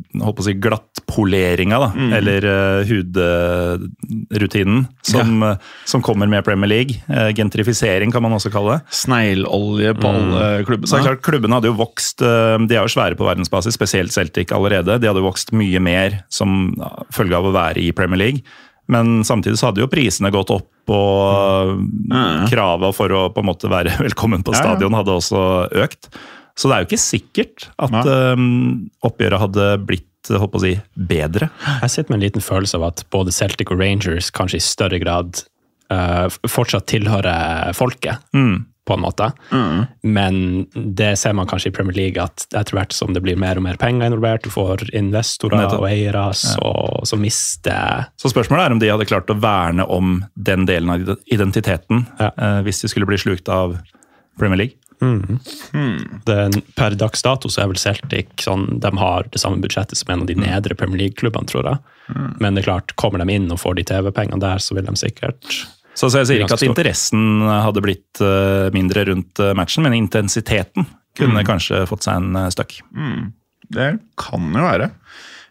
[0.45, 1.89] si, glattpoleringa, da,
[2.21, 5.59] eller uh, hudrutinen, som, eh,
[5.91, 7.03] som kommer med Premier League.
[7.35, 8.87] Gentrifisering kan man også kalle det.
[9.03, 13.19] Sneglolje på alle Så det er klart, Klubbene hadde jo vokst, de er jo svære
[13.19, 15.01] på verdensbasis, spesielt Celtic allerede.
[15.01, 18.47] De hadde vokst mye mer som ja, følge av å være i Premier League.
[18.91, 21.80] Men samtidig så hadde jo prisene gått opp, og
[22.11, 22.47] Ja.
[22.51, 25.43] kravet for å på en måte være velkommen på stadion hadde også
[25.84, 26.11] økt.
[26.59, 27.95] Så det er jo ikke sikkert at
[28.36, 31.47] um, oppgjøret hadde blitt håper på å si, bedre.
[31.80, 34.99] Jeg sitter med en liten følelse av at både Celtic og Rangers kanskje i større
[35.01, 35.41] grad
[35.91, 38.66] uh, fortsatt tilhører folket, Mm.
[38.89, 39.26] På en måte.
[40.03, 43.61] Men det ser man kanskje i Premier League, at etter hvert som det blir mer
[43.61, 45.83] og mer penger involvert, du får investorer Nettopp.
[45.85, 46.72] og eiere, så,
[47.07, 51.16] så mister Så spørsmålet er om de hadde klart å verne om den delen av
[51.31, 52.31] identiteten Ja.
[52.37, 53.78] eh, hvis de skulle bli slukt av
[54.41, 54.76] Premier League.
[56.24, 60.12] det, Per dags dato så er vel Celtic sånn, de har det samme budsjettet som
[60.14, 61.78] en av de nedre Premier League-klubbene, tror jeg.
[62.41, 64.97] Men det er klart, kommer de inn og får de TV-pengene der, så vil de
[65.01, 69.84] sikkert Så, så jeg sier ikke at interessen hadde blitt eh, mindre rundt eh, matchen,
[69.86, 70.86] men intensiteten
[71.18, 71.47] kunne Mm.
[71.49, 72.76] kanskje fått seg en uh, støkk.
[73.74, 74.86] Det kan jo være.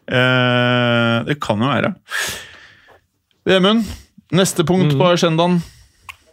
[0.09, 1.91] Eh, det kan jo være.
[3.49, 3.83] Vemund,
[4.35, 5.59] neste punkt på agendaen.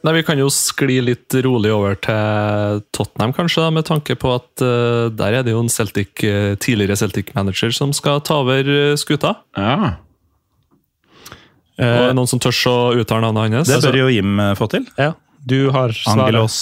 [0.07, 4.31] Nei, Vi kan jo skli litt rolig over til Tottenham, kanskje, da, med tanke på
[4.37, 8.63] at uh, der er det jo en Celtic, eh, tidligere Celtic-manager som skal ta over
[8.71, 9.35] eh, skuta.
[9.59, 9.97] Ja.
[11.83, 13.69] Er noen som tør å uttale navnet hans?
[13.69, 14.87] Det bør jo Jim eh, få til.
[15.01, 15.13] Ja,
[15.47, 16.23] du har svaret.
[16.27, 16.57] Angelos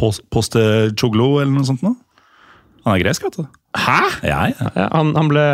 [0.00, 1.96] Poste Postecoglu eller noe sånt noe.
[2.84, 3.44] Han er gresk, vet du.
[3.80, 4.00] Hæ?
[4.28, 4.88] Ja, ja.
[4.92, 5.44] Han, han ble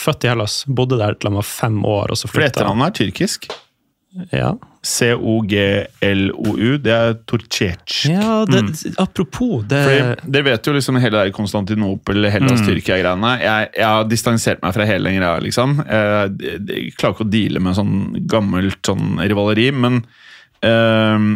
[0.00, 2.50] født i Hellas, bodde der til han var fem år, og så flytta han.
[2.54, 3.50] etternavnet er tyrkisk.
[4.34, 6.70] Ja, C-O-G-L-O-U.
[6.82, 8.06] Det er Torcec.
[8.08, 8.62] ja det,
[8.98, 13.34] apropos det Fordi Dere vet jo liksom hele der Konstantinopel, Hellas, Tyrkia-greiene.
[13.42, 15.76] Jeg, jeg har distansert meg fra hele den greia, liksom.
[15.84, 17.94] Jeg, jeg, jeg klarer ikke å deale med sånn
[18.30, 20.02] gammelt sånn rivaleri, men
[20.66, 21.30] ehm,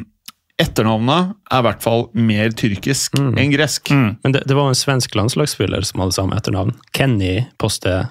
[0.61, 3.93] etternavnet er i hvert fall mer tyrkisk enn gresk.
[3.93, 6.75] Men det, det var en svensk landslagsspiller som hadde samme etternavn.
[6.97, 8.07] Kenny Poste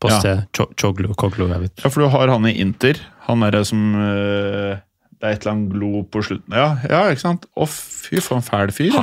[0.00, 3.00] Poste Cho- Choglu, Koglu, jeg vet Ja, for du har han i Inter.
[3.26, 4.76] Han derre som øh,
[5.18, 6.54] Det er et eller annet glo på slutten.
[6.54, 7.46] Ja, ja ikke sant?
[7.58, 8.94] Å, fy for en fæl fyr.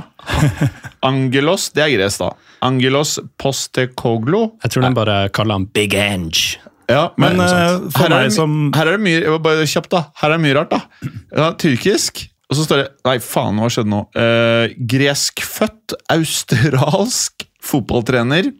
[1.09, 2.31] Angelos, det er gress, da.
[2.65, 6.61] Angelos poste koglo Jeg tror de bare kaller han Big Ange.
[6.89, 9.89] Ja, men, Men, eh, her, er det, som- her er det mye var Bare kjapt,
[9.91, 10.03] da.
[10.21, 11.09] Her er det mye rart, da.
[11.35, 12.27] Ja, tyrkisk.
[12.45, 14.03] Og så står det Nei, faen, hva skjedde nå?
[14.13, 18.51] Uh, greskfødt, australsk fotballtrener.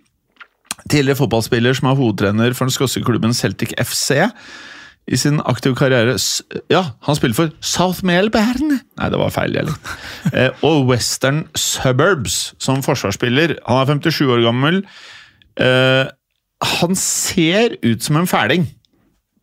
[0.92, 4.18] Tidligere fotballspiller som er hovedtrener for den skotske klubben Celtic FC.
[5.06, 6.16] I sin aktive karriere
[6.74, 8.80] Ja, han spiller for South Melbourne!
[8.98, 9.56] Nei, det var feil.
[9.62, 9.76] Eller.
[10.36, 13.60] Eh, og Western Suburbs som forsvarsspiller.
[13.70, 14.82] Han er 57 år gammel.
[15.62, 16.08] Eh,
[16.66, 18.66] han ser ut som en fæling,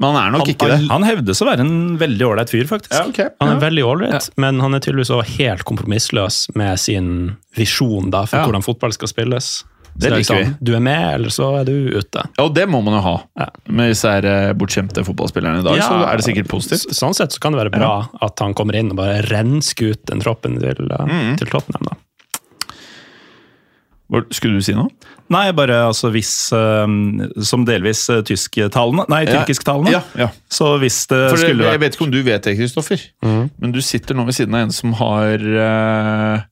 [0.03, 0.81] men han er nok ikke det.
[0.91, 2.97] Han hevdes å være en veldig ålreit fyr, faktisk.
[2.99, 3.31] Ja, okay.
[3.41, 7.13] Han er veldig ålreit, men han er tydeligvis også helt kompromissløs med sin
[7.57, 8.49] visjon da, for Ja.
[8.49, 9.53] hvordan fotball skal spilles.
[9.95, 10.53] Det Så er liker vi.
[10.65, 12.23] Du er med, eller så er du ute.
[12.39, 13.15] Ja, og det må man jo ha.
[13.39, 13.49] Ja.
[13.69, 16.95] Med disse her eh, bortskjemte fotballspillerne i dag, så er det sikkert positivt.
[16.97, 17.93] Sånn sett så kan det være bra
[18.25, 21.37] at han kommer inn og bare rensker ut den troppen til, uh, Mm.
[21.39, 21.91] til Tottenham.
[21.93, 21.99] da.
[24.33, 24.91] Skulle du si noe?
[25.33, 26.91] Nei, bare altså hvis eh,
[27.49, 29.95] Som delvis uh, tysktalende Nei, tyrkisktalende.
[29.95, 30.27] Ja, ja.
[30.53, 33.73] Så hvis det For skulle vært jeg vet ikke om du vet det, Kristoffer, men
[33.73, 36.45] du sitter nå ved siden av en som har eh,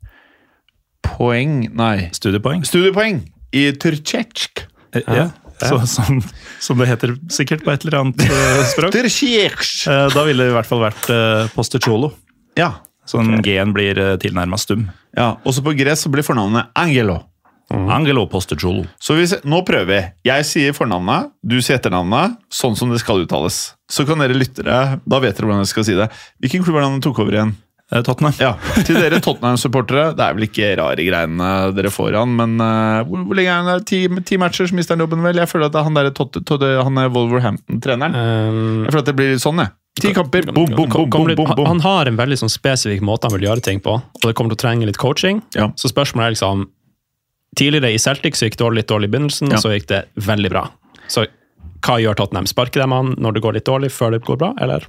[1.07, 3.22] poeng Nei, studiepoeng studiepoeng
[3.57, 4.64] i Turcetsk.
[4.94, 5.30] Ja.
[5.61, 6.20] Ja, Så, som,
[6.62, 8.94] som det heter sikkert på et eller annet eh, språk.
[9.90, 12.12] Eh, da ville det i hvert fall vært uh, Postecolo.
[12.59, 12.78] Ja.
[13.09, 13.59] Sånn okay.
[13.59, 14.86] G-en blir uh, tilnærma stum.
[15.18, 15.34] ja.
[15.44, 17.18] Også på gress blir fornavnet Angelo.
[17.70, 18.84] Angelo Posterciolo.
[18.98, 19.98] Så hvis, nå prøver vi.
[20.26, 23.61] Jeg sier fornavnet, du sier etternavnet, sånn som det skal uttales.
[23.90, 26.09] Så kan dere lyttere, da vet dere hvordan dere skal si det.
[26.42, 27.55] Hvilken klubb er det han tok over igjen?
[27.91, 28.34] Eh, Tottenham.
[28.38, 28.53] Ja,
[28.86, 33.24] Til dere Tottenham-supportere, det er vel ikke rare greiene dere får han, men uh, hvor,
[33.26, 33.82] hvor lenge er han der?
[33.91, 35.41] Ti, ti matcher, så mister han jobben, vel?
[35.43, 38.14] Jeg føler at det er han der Totte, Totte, han er Wolverhampton-treneren.
[38.14, 39.74] Um, Jeg føler at det blir litt sånn, jeg.
[40.01, 41.66] Ti kamper, bom, bom, bom, bom, bom, bom.
[41.66, 44.55] Han har en veldig sånn spesifikk måte han vil gjøre ting på, og det kommer
[44.55, 45.43] til å trenge litt coaching.
[45.59, 45.72] Ja.
[45.76, 46.68] Så spørsmålet er liksom
[47.59, 49.57] Tidligere i Celtic så gikk det litt dårlig i begynnelsen, Ja.
[49.59, 50.61] og så gikk det veldig bra.
[51.11, 51.24] Så
[51.82, 52.47] hva gjør Tottenham?
[52.47, 54.86] Sparker de han når det går litt dårlig, før det går bra, eller?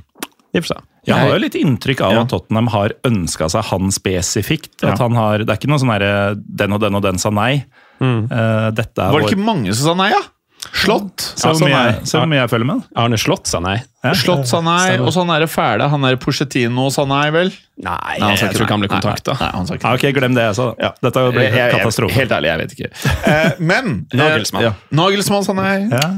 [0.53, 0.81] Vi for seg.
[1.07, 2.21] Jeg har jo litt inntrykk av Ja.
[2.21, 4.69] at Tottenham har ønska seg han spesifikt.
[4.83, 4.95] Ja.
[4.99, 7.63] Han har, Det er ikke noe sånn derre den og den og den sa nei.
[8.01, 10.21] Eh, dette er Var det vår ikke mange som sa nei, ja?
[10.61, 11.71] Slått Se sa hvor mye,
[12.05, 12.83] jeg- jeg følger med.
[12.95, 13.81] Arne Slott sa nei.
[14.03, 14.11] Ja.
[14.13, 17.51] Slått sa nei, og så han er fæle, han er Porcetino sa nei, vel?
[17.81, 19.33] Nei, Nei, han sa jeg tror ikke han ble kontakta.
[19.33, 20.75] Ikke Ja, ok, glem det jeg sa.
[20.79, 20.91] Ja.
[21.01, 22.11] Dette blir Jeg- jeg- katastrofe.
[22.13, 22.89] Helt ærlig, jeg vet ikke.
[23.25, 24.61] Eh, men eh, Nagelsmann.
[24.61, 24.73] Ja.
[24.91, 25.89] Nagelsmann sa nei.
[25.89, 26.13] Ja.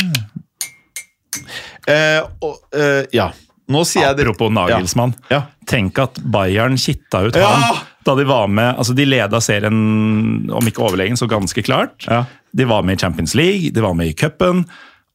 [1.88, 3.31] Eh, og, eh, ja.
[3.74, 5.15] Nå sier jeg det Apropos Nagelsmann.
[5.34, 5.45] Ja.
[5.69, 7.49] Tenk at Bayern kitta ut Ja!
[7.49, 12.03] han da de var med altså De leda serien, om ikke overlegen, så ganske klart.
[12.09, 12.26] Ja.
[12.51, 14.65] De var med i Champions League, de var med i cupen,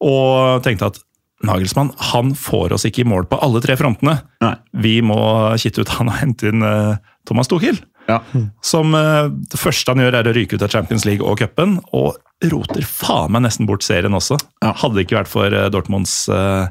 [0.00, 1.02] og tenkte at
[1.44, 4.16] Nagelsmann han får oss ikke i mål på alle tre frontene.
[4.42, 4.54] Nei.
[4.82, 5.20] Vi må
[5.60, 6.96] kitte ut han og hente inn eh,
[7.28, 7.78] Thomas Tuchel.
[8.08, 8.22] Ja.
[8.64, 11.76] Som eh, det første han gjør, er å ryke ut av Champions League og cupen.
[11.94, 12.16] Og
[12.50, 14.38] roter faen meg nesten bort serien også.
[14.64, 14.72] Ja.
[14.80, 16.66] Hadde det ikke vært for eh, Dortmunds uh,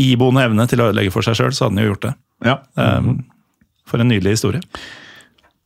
[0.00, 2.14] iboende evne til å ødelegge for seg sjøl, så hadde han jo gjort det.
[2.48, 2.58] ja.
[2.76, 3.24] Um,
[3.90, 4.60] for en nydelig historie.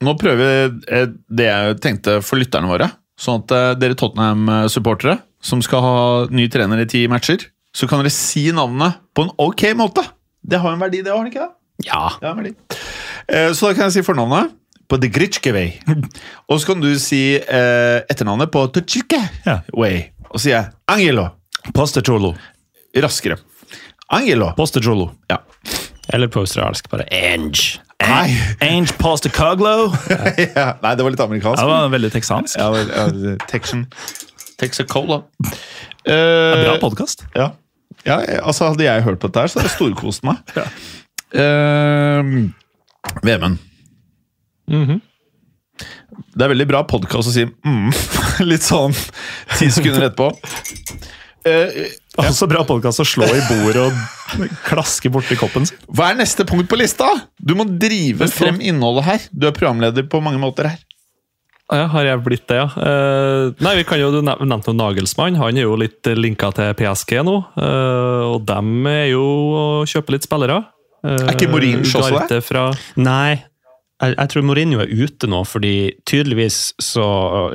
[0.02, 1.04] Nå prøver vi eh,
[1.38, 2.88] det jeg tenkte for lytterne våre.
[3.20, 5.98] Sånn at eh, dere Tottenham-supportere som skal ha
[6.34, 7.44] ny trener i ti matcher,
[7.76, 10.02] så kan dere si navnet på en ok måte.
[10.42, 11.86] Det har en verdi, det, har det ikke det?
[11.86, 12.02] Ja.
[12.18, 12.54] Det har en verdi.
[13.28, 14.56] Eh, Så da kan jeg si fornavnet
[14.90, 15.70] på The Gritschke Way.
[16.50, 19.60] Og så kan du si eh, etternavnet på Tuchike Ja.
[19.76, 20.08] Way.
[20.32, 21.28] Og så sier jeg Angelo.
[21.76, 22.34] Postecholo.
[22.96, 23.38] Raskere.
[24.12, 24.52] Angelo.
[24.56, 25.10] Postecholo.
[25.30, 25.40] Ja.
[26.14, 27.80] Eller på australsk bare Ange.
[28.06, 28.36] Nei.
[28.62, 29.88] Ange Postacoglo.
[30.54, 30.66] ja.
[30.82, 31.58] Nei, det var litt amerikansk.
[31.62, 32.58] Det var veldig texansk.
[32.60, 33.86] Ja, vel, ja, Texan.
[34.60, 35.22] Texacola.
[36.06, 37.24] Det er Bra Uh, podkast.
[37.34, 37.48] ja.
[38.06, 40.36] ja, altså Hadde jeg hørt på dette, her, så hadde jeg storkost meg.
[41.36, 42.22] Eh,
[43.26, 43.58] Vemund.
[44.70, 45.00] Mhm.
[46.36, 47.88] Det er veldig bra podkast å si mm,
[48.50, 48.94] litt sånn
[49.58, 50.30] ti sekunder etterpå.
[51.50, 55.78] Eh, Også bra podkast å slå i bordet og klaske borti koppen sin.
[55.92, 57.08] hva er neste punkt på lista?
[57.36, 59.26] Du må drive frem innholdet her.
[59.32, 60.78] Du er programleder på mange måter her.
[61.66, 62.66] Ja, har jeg blitt det, ja?
[62.78, 65.34] Uh, nei, vi kan jo, Du nevnte jo Nagelsmann.
[65.40, 67.40] Han er jo litt linka til PSG nå.
[67.58, 70.60] Uh, og dem er jo å kjøpe litt spillere.
[71.02, 72.38] Uh, Er ikke Mourinho også det?
[72.46, 72.68] Fra,
[73.02, 73.42] Nei,
[74.02, 75.70] jeg, jeg tror Mourinho er ute nå, fordi
[76.08, 77.04] tydeligvis så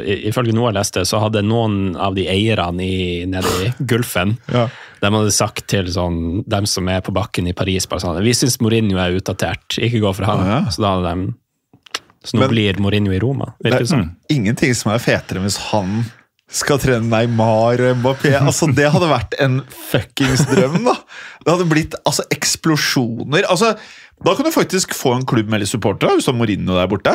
[0.01, 4.63] Ifølge noe jeg leste, så hadde noen av de eierne i, nede i Gulfen Ja.
[5.01, 8.33] De hadde sagt til sånn, dem som er på bakken i Paris bare sånn, Vi
[8.37, 10.41] syns Mourinho er utdatert, ikke gå for han.
[10.49, 10.59] Ja.
[10.73, 11.37] Så da hadde de
[12.25, 13.53] Så nå Men- blir Mourinho i Roma.
[13.61, 14.09] Det er sånn.
[14.29, 16.03] ingenting som er fetere hvis han
[16.51, 18.33] skal trene Neymar og Mbappé.
[18.41, 20.97] Altså, det hadde vært en fuckings drøm, da!
[21.45, 23.45] Det hadde blitt altså, eksplosjoner.
[23.49, 23.71] Altså,
[24.25, 26.89] da kan du faktisk få en klubb med litt supportere, hvis du har Mourinho der
[26.91, 27.13] borte.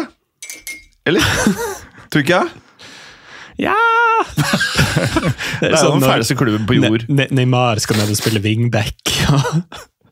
[1.06, 1.22] Eller?
[2.10, 2.48] Tror ikke jeg?
[3.66, 3.76] Ja!
[5.60, 7.04] Det er jo den fæleste klubben på jord.
[7.08, 8.96] Ne Ne Neymar skal ned og spille wingback.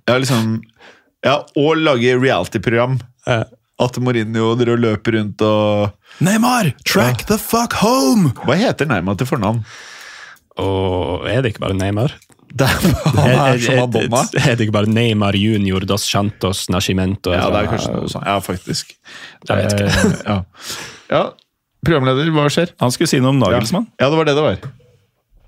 [0.04, 0.58] Ja, liksom,
[1.24, 2.98] ja, og lage reality-program.
[3.24, 3.38] Ja.
[3.80, 8.34] At Mourinho dere løper rundt og Neymar, track the fuck home!
[8.44, 9.62] Hva heter Neymar til fornavn?
[10.60, 12.12] Og er det ikke bare Neymar?
[12.54, 14.20] Det er, han er som Madonna.
[14.38, 17.32] Er det ikke bare Neymar junior dos Santos Nascimento?
[17.34, 18.28] Ja, det er kanskje noe sånt.
[18.30, 18.92] Ja, faktisk.
[19.48, 19.88] Jeg vet ikke.
[19.90, 20.36] Eh, Ja.
[21.10, 21.22] ja.
[21.84, 22.70] Programleder, hva skjer?
[22.80, 23.88] Han skulle si noe om Nagelsmann.
[24.00, 24.62] Ja, det var det det var.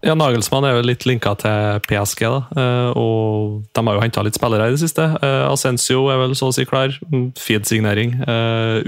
[0.05, 2.43] ja, Nagelsmann er jo litt linka til PSG, da.
[2.61, 5.07] eh, og de har jo henta litt spillere i det siste.
[5.23, 6.93] Eh, Ascencio er vel så å si klar.
[7.09, 8.19] Mm, Feed-signering.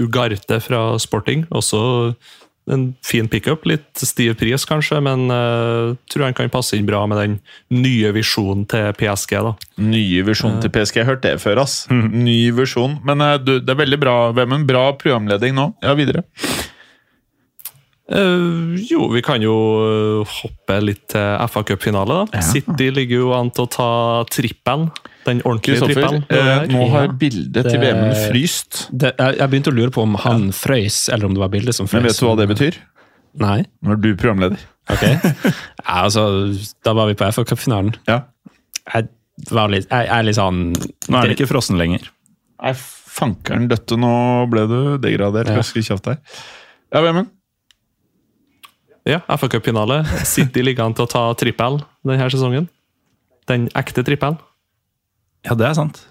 [0.03, 1.81] Ugarte fra Sporting, også
[2.69, 3.65] en fin pickup.
[3.69, 7.37] Litt stiv pris, kanskje, men uh, tror han kan passe inn bra med den
[7.73, 9.37] nye visjonen til PSG.
[9.45, 9.53] da.
[9.81, 11.01] Nye visjonen til PSG.
[11.01, 11.81] Jeg har hørt det før, ass.
[12.27, 12.99] Ny visjon.
[13.07, 14.67] Men uh, du, det er veldig bra, Vemund.
[14.69, 15.71] Bra programleding nå.
[15.85, 16.25] Ja, videre.
[18.09, 19.53] Uh, jo, vi kan jo
[19.85, 22.23] eh, hoppe litt til FA Cup-finale.
[22.33, 22.41] Ja.
[22.41, 23.91] City ligger jo an til å ta
[24.33, 24.89] trippelen.
[25.25, 26.23] Den ordentlige trippelen.
[26.31, 27.11] eh, nå har Ja.
[27.11, 28.87] bildet til VM-en fryst.
[28.91, 31.87] Det, jeg, begynte å lure på om han frøys, eller om det var bildet som
[31.87, 31.99] frøys.
[32.01, 32.77] Men vet du hva det betyr?
[33.39, 33.65] Nei?
[33.83, 34.57] Nå er du programleder.
[34.89, 35.03] Ok.
[35.89, 36.23] Ja, altså,
[36.85, 37.95] da var vi på FA Cup-finalen.
[38.07, 38.21] Ja.
[38.93, 39.09] Jeg
[39.51, 42.09] var litt, jeg, jeg er litt sånn Nå er det ikke frossen lenger.
[42.61, 44.11] Nei, fankeren døtte, nå
[44.51, 45.49] ble du degradert.
[45.51, 45.61] Ja.
[45.65, 46.17] Skal kjapt deg.
[46.93, 47.29] Ja, Vemund?
[49.09, 50.03] Ja, FA Cup-finale.
[50.27, 52.67] City ligger an til å ta trippel denne sesongen.
[53.49, 54.37] Den ekte trippelen.
[55.47, 56.01] Ja, det er sant.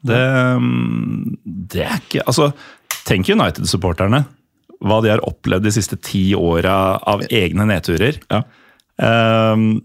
[0.00, 2.50] Det, mm, det er ikke Altså,
[3.08, 4.24] tenk United-supporterne.
[4.80, 8.16] Hva de har opplevd de siste ti åra av egne nedturer.
[8.32, 8.42] Ja.
[9.00, 9.82] Um,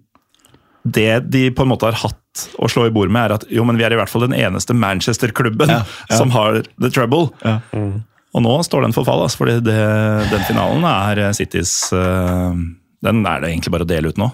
[0.86, 3.64] det de på en måte har hatt å slå i bord med, er at jo,
[3.68, 6.18] men vi er i hvert fall den eneste Manchester-klubben Ja, ja.
[6.20, 7.32] som har the trouble.
[7.44, 7.60] Ja.
[8.36, 9.80] Og nå står den for fall, altså, fordi det,
[10.32, 12.52] den finalen er Citys uh,
[13.04, 14.30] Den er det egentlig bare å dele ut nå.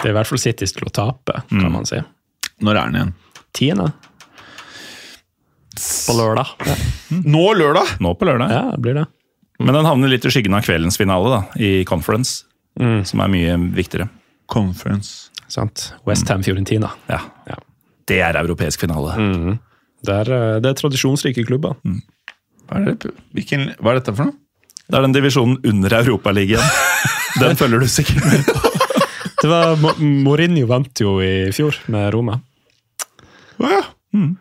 [0.00, 2.00] Det er i hvert fall Citys til å tape, kan man si.
[2.60, 3.12] Når er den igjen?
[3.56, 3.88] Tiende?
[6.06, 6.52] På lørdag.
[7.24, 7.96] Nå lørdag!
[8.04, 8.52] Nå på lørdag.
[8.52, 9.06] Ja, det blir det.
[9.62, 12.44] Men den havner litt i skyggen av kveldens finale, da, i conference.
[12.80, 13.02] Mm.
[13.08, 14.08] Som er mye viktigere.
[14.50, 15.30] Conference.
[15.52, 15.92] Sant.
[16.08, 16.90] Westham Fiorentina.
[17.10, 17.20] Ja.
[17.48, 17.58] Ja.
[18.08, 19.14] Det er europeisk finale.
[19.16, 19.58] Mm.
[20.02, 21.76] Det, er, eh, det er tradisjonsrike klubber.
[22.68, 23.12] Hva er, det?
[23.36, 24.38] Hvilken, hva er dette for noe?
[24.82, 26.80] Det er den divisjonen under Europaligaen.
[27.40, 28.81] Den følger du sikkert med på.
[29.42, 32.38] Det var, Mourinho vant jo i fjor med Roma.
[33.58, 33.80] Å ja.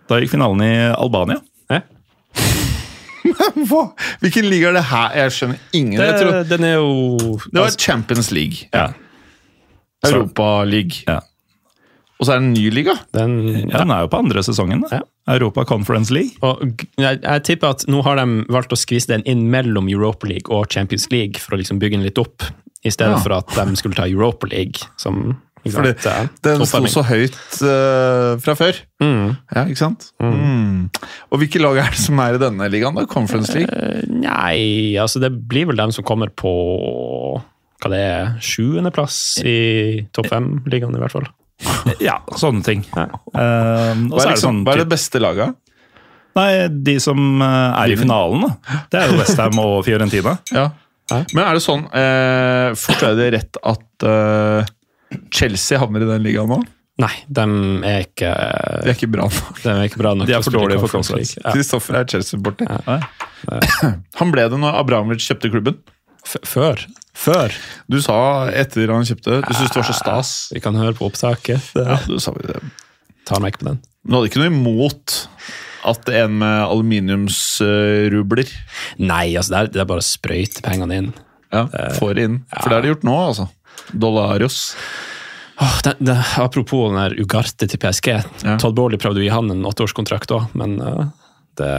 [0.09, 1.39] Da gikk finalen i Albania.
[1.71, 1.81] Ja.
[3.69, 3.83] Hva?
[4.21, 5.15] Hvilken liga er det her?
[5.23, 5.97] Jeg skjønner ingen.
[5.97, 8.67] Det, Jeg tror, den er jo det var Champions League.
[8.75, 8.91] Ja.
[10.05, 11.03] Europa League.
[11.07, 11.19] Ja.
[12.17, 12.95] og så er det en ny liga.
[13.17, 13.35] Den,
[13.71, 14.83] Ja, Den er jo på andre sesongen.
[14.91, 15.01] Ja.
[15.29, 16.37] Europa Conference League.
[16.41, 16.61] Og
[16.97, 20.49] jeg, jeg tipper at nå har de valgt å skvise den inn mellom Europa League
[20.53, 22.45] og Champions League for å liksom bygge den litt opp,
[22.83, 23.21] i stedet Ja.
[23.21, 27.35] for at de skulle ta Europa League som Fordi sant, eh, Den sto så høyt
[27.61, 28.79] uh, fra før.
[28.97, 29.37] Mm.
[29.53, 30.07] Ja, ikke sant?
[30.17, 30.89] Mm.
[31.29, 32.97] Og hvilke lag er det som er i denne ligaen?
[32.97, 33.05] da?
[33.05, 33.69] Conference League?
[33.69, 36.49] Uh, Nei, altså det blir vel dem som kommer på
[37.81, 41.29] hva det er, sjuendeplass i topp fem-ligaen, i hvert fall.
[42.01, 42.81] Ja, sånne ting.
[42.97, 43.05] Ja.
[43.29, 45.57] Uh, Hva så er, er det liksom, sånn hva er det beste laget?
[46.37, 48.81] Nei, de som er i finalen, da.
[48.89, 50.37] Det er jo Westham og Fiorentina.
[50.55, 50.71] Ja.
[51.33, 54.69] Men er det sånn eh, Forstår jeg det rett at eh,
[55.33, 56.61] Chelsea havner i den ligaen nå?
[57.01, 57.43] Nei, de
[57.87, 58.29] er ikke,
[58.85, 59.61] De er ikke bra nok.
[59.63, 60.27] de er bra nok.
[60.29, 61.33] De er for dårlige for Conference.
[61.39, 61.53] League.
[61.55, 62.69] Kristoffer er Chelsea-supporter.
[62.69, 62.99] Ja.
[64.19, 65.79] Han ble det når Abramovic kjøpte klubben.
[66.27, 66.83] F- Før.
[67.17, 67.55] Før.
[67.89, 68.17] Du sa
[68.53, 70.33] etter han kjøpte Du syntes det var så stas.
[70.53, 71.71] Vi kan høre på opptaket.
[71.73, 72.59] Det Ja, du sa det.
[73.27, 73.81] tar meg ikke på den.
[74.05, 75.17] Du hadde ikke noe imot
[75.87, 78.49] at en med aluminiumsrubler
[79.01, 81.09] Nei, altså det er, det er bare å sprøyte pengene inn.
[81.53, 81.65] ja,
[81.97, 82.37] får inn.
[82.59, 83.47] For det er det gjort nå, altså.
[83.91, 84.59] Dollarios.
[85.61, 88.07] Oh, det, det, apropos den der Ugarte til PSG.
[88.45, 88.55] Ja.
[88.61, 91.03] Todd Bowley prøvde å gi han en åtteårskontrakt òg, men uh,
[91.59, 91.73] det,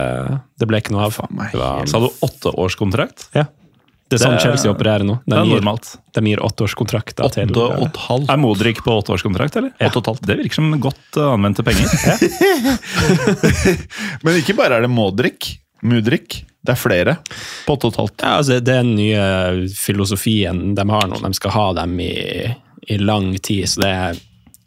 [0.61, 1.15] det ble ikke noe av.
[1.17, 3.29] Faen meg, var, Sa du åtteårskontrakt?
[3.37, 3.49] ja.
[4.13, 5.15] Det er sånn Det- Chelsea opererer nå.
[5.25, 5.89] Det De er gir, normalt.
[6.13, 8.29] de gir åtteårskontrakter til Åtte og et halvt.
[8.29, 9.71] Er Modric på åtteårskontrakt, eller?
[9.81, 9.89] Ja.
[9.89, 10.25] Åtte og et halvt.
[10.29, 11.87] Det virker som godt eh, anvendte penger.
[14.23, 15.57] Men ikke bare er det Modric.
[15.83, 16.43] Mudrik.
[16.63, 17.17] Det er flere
[17.67, 18.21] på åtte og et halvt.
[18.23, 19.23] ja, altså, det er den nye
[19.75, 21.19] filosofien de har nå.
[21.25, 22.13] De skal ha dem i,
[22.87, 23.65] i lang tid.
[23.67, 24.21] så det er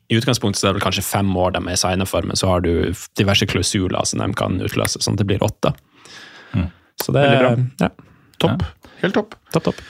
[0.07, 2.47] i utgangspunktet så er det vel kanskje fem år de er signa for, men så
[2.53, 5.73] har du diverse klausuler som de kan utløse, sånn at det blir åtte.
[7.03, 7.49] Så det er
[7.81, 7.89] ja,
[8.41, 8.63] Topp.
[9.07, 9.39] Helt topp.
[9.55, 9.81] topp, topp.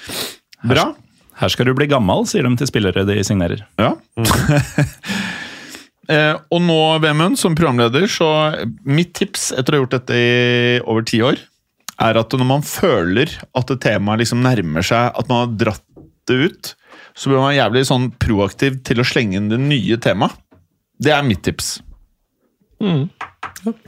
[0.66, 0.90] Bra.
[1.36, 3.64] Her skal du bli gammel, sier de til spillere de signerer.
[3.80, 3.90] Ja.
[6.12, 8.30] eh, og nå, Vemund, som programleder, så
[8.88, 11.40] mitt tips etter å ha gjort dette i over ti år,
[12.00, 15.84] er at når man føler at et tema liksom nærmer seg, at man har dratt
[16.28, 16.72] det ut,
[17.16, 20.36] så blir man jævlig sånn proaktiv til å slenge inn det nye temaet.
[21.00, 21.78] Det er mitt tips.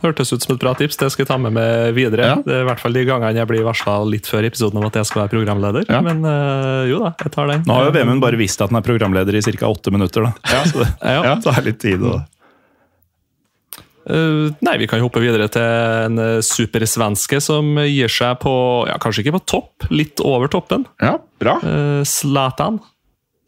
[0.03, 0.97] Hørtes ut som et bra tips.
[0.99, 2.31] Det skal jeg ta med meg videre.
[2.33, 2.39] Ja.
[2.43, 4.97] Det er i hvert fall de gangene jeg blir varsla litt før episoden om at
[4.99, 5.85] jeg skal være programleder.
[5.91, 6.01] Ja.
[6.05, 7.63] Men øh, jo da, jeg tar den.
[7.69, 9.69] Nå har jo Vemund bare visst at han er programleder i ca.
[9.69, 10.25] åtte minutter.
[10.27, 10.33] da.
[10.73, 11.37] Så det Ja.
[11.45, 12.01] tar litt tid.
[12.03, 12.25] å-
[14.09, 18.53] Uh, nei, vi kan hoppe videre til en eh, supersvenske som gir seg på
[18.89, 20.87] ja, Kanskje ikke på topp, litt over toppen.
[21.03, 21.59] Ja, bra.
[21.61, 22.79] Eh, Zlatan.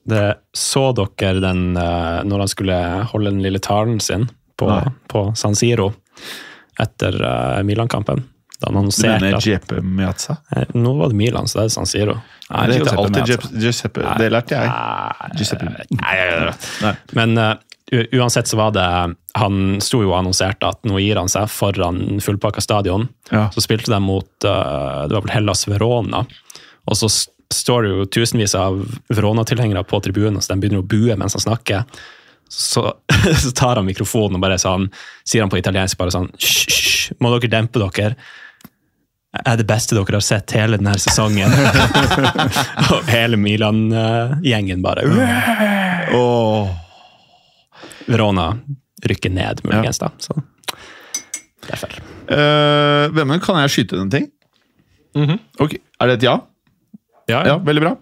[0.05, 2.77] Det så dere den uh, når han skulle
[3.09, 4.29] holde den lille talen sin
[4.61, 4.69] på,
[5.11, 5.91] på San Siro
[6.81, 8.23] etter uh, Milan-kampen.
[8.61, 10.37] Da han annonserte at Giuseppe Miazza?
[10.57, 12.19] Eh, Nå var det Milan, så det er San Siro.
[12.51, 13.49] Nei, det heter alltid.
[13.63, 14.05] Giuseppe.
[14.21, 15.33] Det lærte jeg.
[15.39, 15.71] Giuseppe.
[15.71, 16.53] Nei, nei, nei.
[16.85, 16.93] Nei.
[17.17, 18.87] Men uh, uansett så var det
[19.41, 23.09] Han sto jo og annonserte at nå gir han seg foran fullpakka stadion.
[23.31, 23.49] Ja.
[23.55, 24.53] Så spilte de mot det
[25.15, 26.25] var vel Hellas Verona.
[26.91, 27.09] Og så
[27.55, 28.79] står det jo tusenvis av
[29.11, 31.85] Verona-tilhengere på tribunen, så de begynner å bue mens han snakker.
[32.51, 32.83] Så,
[33.43, 34.89] så tar han mikrofonen og bare sånn,
[35.25, 38.17] sier han på italiensk bare sånn Hysj, må dere dempe dere?
[39.31, 41.55] Er det beste dere har sett hele denne sesongen?
[42.91, 45.07] og hele Milan-gjengen bare
[46.19, 46.67] oh.
[48.11, 48.51] Verona
[49.07, 50.11] rykker ned, muligens, da.
[50.19, 50.35] Så
[51.69, 51.95] derfor.
[52.27, 54.27] Uh, Vemund, kan jeg skyte en ting?
[55.63, 56.35] Ok, Er det et ja?
[57.31, 57.93] Ja, Ja, veldig bra.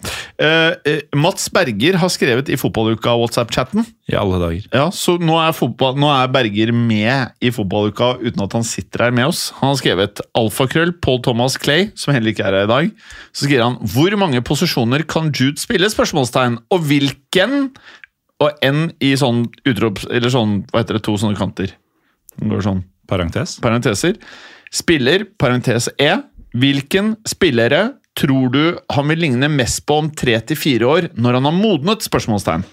[0.41, 3.85] Eh, eh, Mats Berger har skrevet i Fotballuka WhatsApp-chatten.
[4.09, 4.67] I alle dager.
[4.73, 9.05] Ja, så nå er, fotball, nå er Berger med i Fotballuka uten at han sitter
[9.07, 9.49] her med oss.
[9.61, 12.91] Han har skrevet alfakrøll Paul Thomas Clay, som heller ikke er her i dag.
[13.37, 15.91] Så skriver han hvor mange posisjoner kan Jude spille?
[15.93, 17.71] spørsmålstegn, Og hvilken?
[18.41, 19.99] Og N i sånn utrop...
[20.15, 21.73] Eller sånn, hva heter det, to sånne kanter.
[22.39, 23.57] Den går sånn Parentes.
[23.65, 24.15] parenteser.
[24.71, 26.11] Spiller, parentes E.
[26.55, 27.81] Hvilken spillere
[28.19, 28.63] tror du
[28.95, 32.05] han vil ligne mest på om tre til fire år, når han har modnet?
[32.07, 32.65] spørsmålstegn.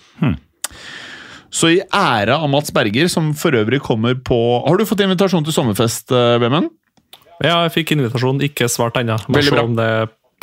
[1.56, 5.46] Så i ære av Mats Berger, som for øvrig kommer på Har du fått invitasjon
[5.46, 6.42] til sommerfest, Bemen?
[6.44, 6.70] Vemund?
[7.44, 9.16] Ja, jeg fikk invitasjon, ikke svart ennå.
[9.28, 9.64] Må Veldig se bra.
[9.68, 9.90] om det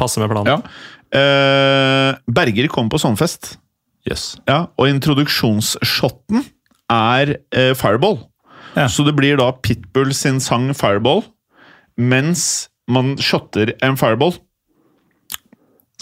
[0.01, 0.51] passer med planen.
[0.53, 1.19] Ja.
[1.21, 3.57] Eh, Berger kommer på sommerfest,
[4.09, 4.37] Yes.
[4.49, 6.43] ja, og introduksjonsshotten
[6.91, 8.19] er eh, Fireball.
[8.75, 8.89] Ja.
[8.89, 11.23] Så det blir da Pitbull sin sang Fireball,
[12.01, 14.35] mens man shotter en Fireball.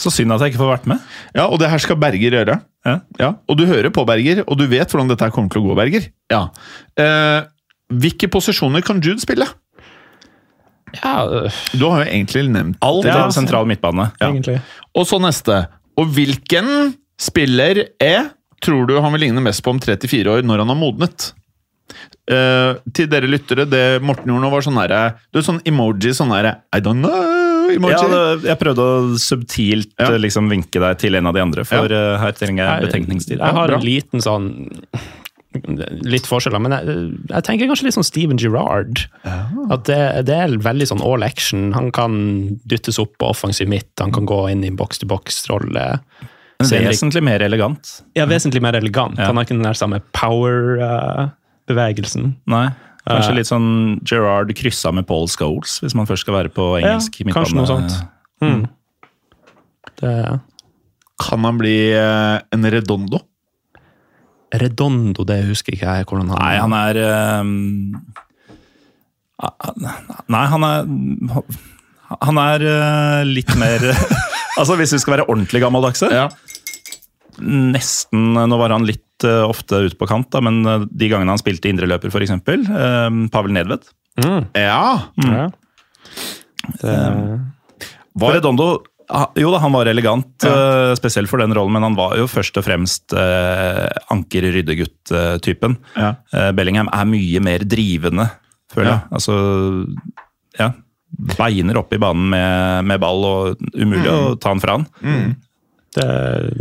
[0.00, 1.00] Så synd at jeg ikke får vært med.
[1.36, 2.54] Ja, og det her skal Berger gjøre.
[2.88, 2.94] Ja.
[3.20, 5.66] Ja, Og du hører på Berger, og du vet hvordan dette her kommer til å
[5.68, 6.06] gå, Berger.
[6.32, 6.46] Ja.
[6.96, 7.42] Eh,
[7.92, 9.44] hvilke posisjoner kan Jude spille?
[11.02, 13.12] Ja, øh, Du har jo egentlig nevnt Alt det.
[13.14, 14.08] er sentral midtbane.
[14.20, 14.60] egentlig.
[14.96, 15.66] Og så neste.
[16.00, 18.30] Og hvilken spiller er
[18.62, 21.32] tror du han vil ligne mest på om 34 år, når han har modnet?
[22.30, 26.12] Eh, til dere lyttere, det Morten gjorde nå, var sånn herre Du er sånn emoji,
[26.14, 27.00] sånn herre I don't
[27.78, 27.94] know-emoji.
[27.94, 30.10] Ja, det, jeg prøvde å subtilt Ja.
[30.12, 33.38] eh, liksom vinke deg til en av de andre, for eh, her trenger jeg betenkningstid.
[33.38, 33.76] Jeg har bra.
[33.78, 34.68] en liten sånn
[36.06, 36.84] Litt forskjeller, men jeg,
[37.26, 39.00] jeg tenker kanskje litt sånn Steven Gerrard.
[39.26, 41.72] At det, det er veldig sånn all action.
[41.74, 42.12] Han kan
[42.70, 45.88] dyttes opp på offensiv midt, han kan gå inn i boks-til-boks-rolle.
[46.60, 47.82] Men Ser litt- vesentlig mer elegant.
[48.14, 49.18] Ja, vesentlig mer elegant.
[49.18, 49.26] Ja.
[49.26, 52.36] Han har ikke den der samme power-bevegelsen.
[52.50, 52.66] Nei,
[53.10, 53.70] kanskje litt sånn
[54.08, 57.20] Gerard kryssa med Paul Scholes, hvis man først skal være på engelsk.
[57.22, 57.96] Ja, kanskje noe sånt.
[58.44, 58.62] Mm.
[60.00, 60.14] Det,
[61.20, 63.20] Kan han bli eh, en redondo?
[64.50, 66.98] Redondo, det husker ikke jeg hvordan han Nei, han er
[67.40, 67.50] um,
[70.26, 70.88] Nei, han er
[72.26, 73.84] Han er uh, litt mer
[74.58, 76.26] Altså, hvis vi skal være ordentlig gammeldagse Ja.
[77.40, 81.32] Nesten Nå var han litt eh, ofte ute på kant, da, men eh, de gangene
[81.34, 82.32] han spilte indreløper, f.eks.
[82.36, 82.42] Uh,
[83.32, 83.82] Pavel Nedved.
[84.20, 84.42] Mm.
[84.58, 84.84] ja.
[85.24, 85.46] Ja.
[86.80, 86.94] Det,
[88.18, 88.66] For Redondo
[89.40, 90.94] jo da, han var elegant, ja.
[90.94, 95.74] spesielt for den rollen, men han var jo først og fremst anker-ryddegutt-typen.
[95.96, 96.14] Ja.
[96.30, 98.30] Eh, Bellingham er mye mer drivende,
[98.70, 99.02] føler jeg.
[99.18, 99.34] Altså,
[100.60, 100.70] ja.
[101.34, 104.86] Beiner opp i banen med, med ball, og umulig å ta han fra han.
[105.96, 106.04] Det,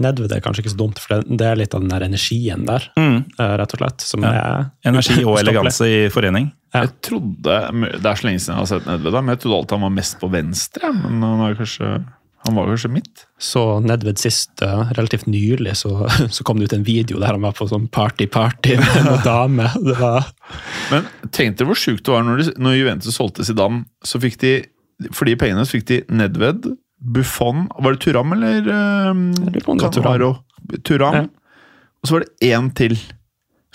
[0.02, 2.64] Nedved er kanskje ikke så dumt, for det, det er litt av den der energien
[2.66, 3.20] der, Mm.
[3.38, 4.02] eh, rett og slett.
[4.02, 4.32] Som Ja.
[4.32, 6.52] er Energi og eleganse i forening.
[6.74, 6.82] Ja.
[6.86, 7.44] Jeg trodde,
[8.02, 9.96] Det er så lenge siden jeg har sett Nedved, men jeg trodde alltid han var
[9.98, 10.94] mest på venstre.
[10.94, 11.92] Men han, er kanskje,
[12.46, 13.24] han var kanskje midt.
[13.42, 15.94] Så Nedved sist, eh, relativt nylig, så,
[16.36, 19.70] så kom det ut en video der han var på sånn party-party med noen dame.
[19.82, 20.26] Det var
[20.92, 23.86] Men tenk dere hvor sjukt det var når, de, når Juventus solgte Zidane.
[24.06, 24.54] Så fikk de,
[25.14, 26.66] For de pengene så fikk de Nedved,
[27.00, 29.80] Buffon Var det Turam eller Thuram.
[29.80, 30.34] Cannavaro?
[30.84, 31.16] Turam.
[31.16, 31.24] Ja.
[32.02, 32.98] Og så var det én til.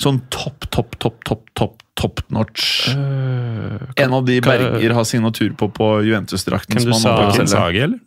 [0.01, 2.89] Sånn topp, topp, topp, topp, topp, top notch.
[2.95, 6.81] en av de kan, Berger har signatur på på Juventus-drakten.
[6.81, 7.37] Hvem som du han sa?
[7.39, 8.01] Kinsagi, eller?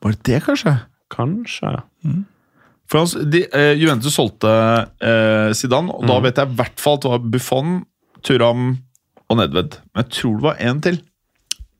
[0.00, 0.76] Var det det, kanskje?
[1.12, 1.70] kanskje
[2.88, 6.08] For altså, de, uh, Juventus solgte uh, Zidane, og Mm.
[6.08, 7.84] da vet jeg i hvert fall at det var Buffon,
[8.22, 8.78] Turam
[9.28, 9.76] og Nedved.
[9.94, 11.00] Men jeg tror det var én til.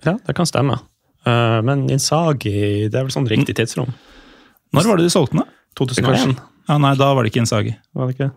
[0.05, 0.79] Ja, det kan stemme.
[1.29, 3.91] Eh, men Insagi, det er vel sånn riktig tidsrom?
[4.77, 5.45] Når var det de solgte den?
[5.45, 5.55] da?
[5.79, 7.75] 2001, Ja, nei, da var det ikke Insagi.
[7.97, 8.31] var det ikke?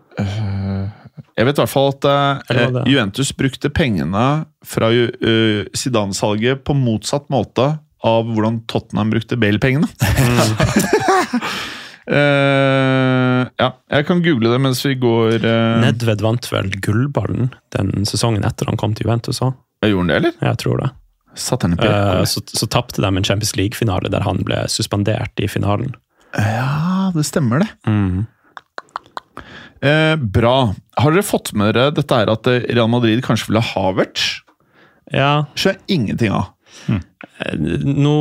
[1.36, 4.22] Jeg vet i hvert fall at uh, Juventus brukte pengene
[4.64, 7.66] fra Ju- eh, Zidane-salget på motsatt måte
[8.02, 9.88] av hvordan Tottenham brukte Bale-pengene.
[12.02, 17.92] Eh, ja, jeg kan google det mens vi går uh, Nedved vant vel gullballen den
[18.10, 19.54] sesongen etter han kom til Juventus òg.
[19.86, 20.34] Gjorde det, eller?
[20.48, 20.88] Jeg tror det.
[21.34, 25.94] Eh, så så tapte de en Champions League-finale der han ble suspendert i finalen.
[26.36, 27.68] Ja, det stemmer, det.
[27.88, 28.26] Mm.
[29.82, 30.74] Eh, bra.
[30.96, 34.42] Har dere fått med dere dette her at eh, Real Madrid kanskje ville ha Havertz?
[35.12, 35.32] Ja,
[35.74, 36.52] jeg ingenting av.
[36.88, 38.14] eh, nå,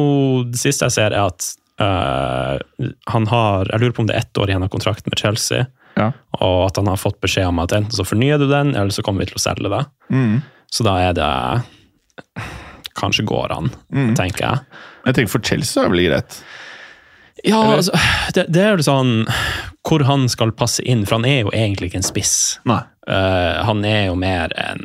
[0.52, 1.52] det siste jeg ser er at
[1.82, 2.58] uh,
[3.14, 5.68] han har Jeg lurer på om det er ett år igjen av kontrakten med Chelsea.
[6.00, 6.10] Ja.
[6.40, 9.04] Og at han har fått beskjed om at enten så fornyer du den, eller så
[9.06, 9.84] kommer vi til å selge det.
[10.10, 10.42] Mm.
[10.72, 11.30] Så da er det
[13.00, 14.16] Kanskje går han, Mm.
[14.16, 14.60] tenker jeg.
[15.06, 16.42] Jeg tenker For Chelsea er det vel greit.
[17.44, 17.92] Ja, altså,
[18.36, 19.26] det, det er jo sånn
[19.88, 22.34] Hvor han skal passe inn, for han er jo egentlig ikke en spiss.
[22.70, 24.84] Eh, han er jo mer en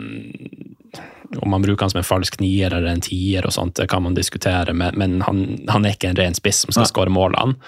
[1.42, 4.02] Om man bruker han som en falsk nier eller en tier, og sånt, det kan
[4.06, 7.58] man diskutere, men, men han, han er ikke en ren spiss som skal skåre målene.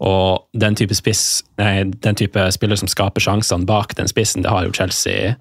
[0.00, 4.52] Og den type spiss, nei, den type spiller som skaper sjansene bak den spissen, det
[4.54, 5.34] har jo Chelsea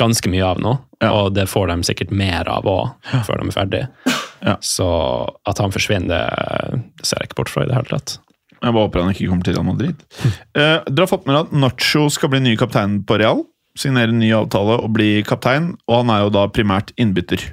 [0.00, 0.74] ganske mye av nå.
[1.00, 1.12] Ja.
[1.12, 2.90] Og det får de sikkert mer av òg,
[3.26, 3.84] før de er ferdig.
[4.40, 4.56] Ja.
[4.64, 4.88] Så
[5.48, 8.18] at han forsvinner, det, ser jeg ikke bort fra i det hele tatt.
[8.60, 10.02] Jeg bare håper han ikke kommer til Real Madrid.
[10.20, 13.44] Eh, dere har fått med at Nacho skal bli ny kaptein på Real.
[13.78, 15.72] Signere ny avtale og bli kaptein.
[15.88, 17.46] Og han er jo da primært innbytter.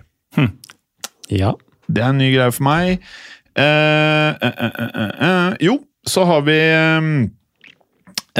[1.31, 1.53] Ja.
[1.87, 3.05] Det er en ny greie for meg.
[3.57, 6.57] Eh, eh, eh, eh, eh, jo, så har vi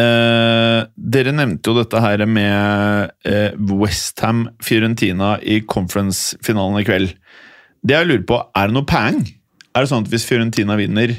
[0.01, 0.79] eh,
[1.17, 7.13] Dere nevnte jo dette her med eh, Westham Fiorentina i conference-finalen i kveld.
[7.87, 9.21] Det jeg lurer på, er det noe pang?
[9.73, 11.13] Er det sånn at hvis Fiorentina vinner,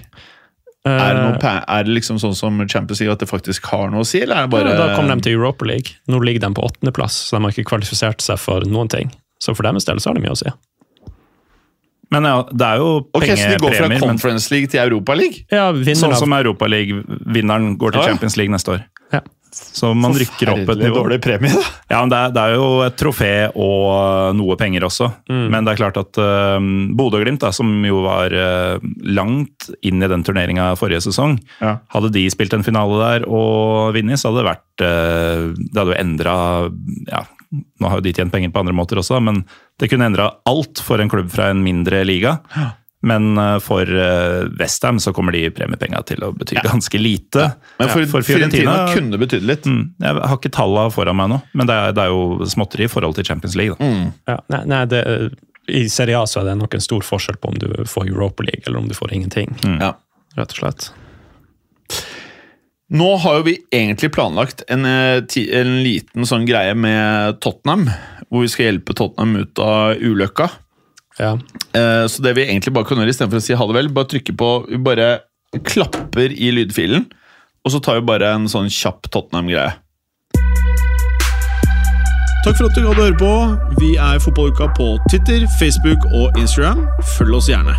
[0.88, 3.66] er det, noe Eh, pang, er det liksom sånn som Champions League at det faktisk
[3.72, 5.98] har noe å si, eller er det bare ja, da kom de til Europa League.
[6.10, 9.12] Nå ligger de på åttendeplass, så de har ikke kvalifisert seg for noen ting.
[9.42, 10.52] Så for deres del så har det mye å si.
[12.10, 13.88] Men ja, det er jo Ok, Så de går fra pengepremier.
[13.88, 15.44] men Conference League til Europa League?
[15.52, 18.12] Ja, Sånn som Europaliga-vinneren går til Ja, ja.
[18.14, 18.84] Champions League neste år.
[19.12, 19.20] Ja.
[19.58, 21.00] Så man rykker opp et nivå.
[21.02, 21.62] dårlig premie, da.
[21.90, 25.08] Ja, men det er, det er jo et trofé og noe penger også.
[25.32, 26.58] Men det er klart at uh,
[26.94, 28.76] Bodø-Glimt, da, som jo var uh,
[29.08, 31.78] langt inn i den turneringa forrige sesong, Ja.
[31.94, 35.96] hadde de spilt en finale der og vunnet, så hadde det vært uh, Det hadde
[35.96, 36.36] jo endra
[37.08, 39.42] ja, Nå har jo de tjent penger på andre måter også, men
[39.80, 42.38] det kunne endra alt for en klubb fra en mindre liga.
[43.06, 47.44] Men øh, for uh, Westham så kommer de premiepenga til å bety ganske lite.
[47.78, 49.68] Men for, For Fiorentina, Fiorentina- kunne det betydd litt.
[49.70, 52.88] Mm, jeg har ikke talla foran meg nå, men det er, det er jo småtteri
[52.88, 53.78] i forhold til Champions League.
[53.78, 54.34] Da.
[54.34, 55.04] Ja, nei, nei det,
[55.70, 58.42] I Serie A så er det nok en stor forskjell på om du får Europa
[58.48, 59.54] League eller om du får ingenting.
[59.78, 59.94] Ja.
[60.36, 60.90] Rett og slett.
[62.88, 65.20] Nå har jo vi egentlig planlagt en, eh,
[65.60, 67.90] en liten sånn greie med Tottenham,
[68.30, 70.48] hvor vi skal hjelpe Tottenham ut av ulykka.
[71.18, 71.34] Ja.
[71.74, 74.06] Eh, Så det vi egentlig bare kan gjøre istedenfor å si ha det vel, bare
[74.06, 75.20] trykke på Vi bare
[75.64, 77.10] klapper i lydfilen,
[77.64, 79.74] og så tar vi bare en sånn kjapp Tottenham-greie.
[82.44, 83.32] Takk for at du gadd å høre på.
[83.80, 86.86] Vi er Fotballuka på Twitter, Facebook og Instagram.
[87.18, 87.76] Følg oss gjerne.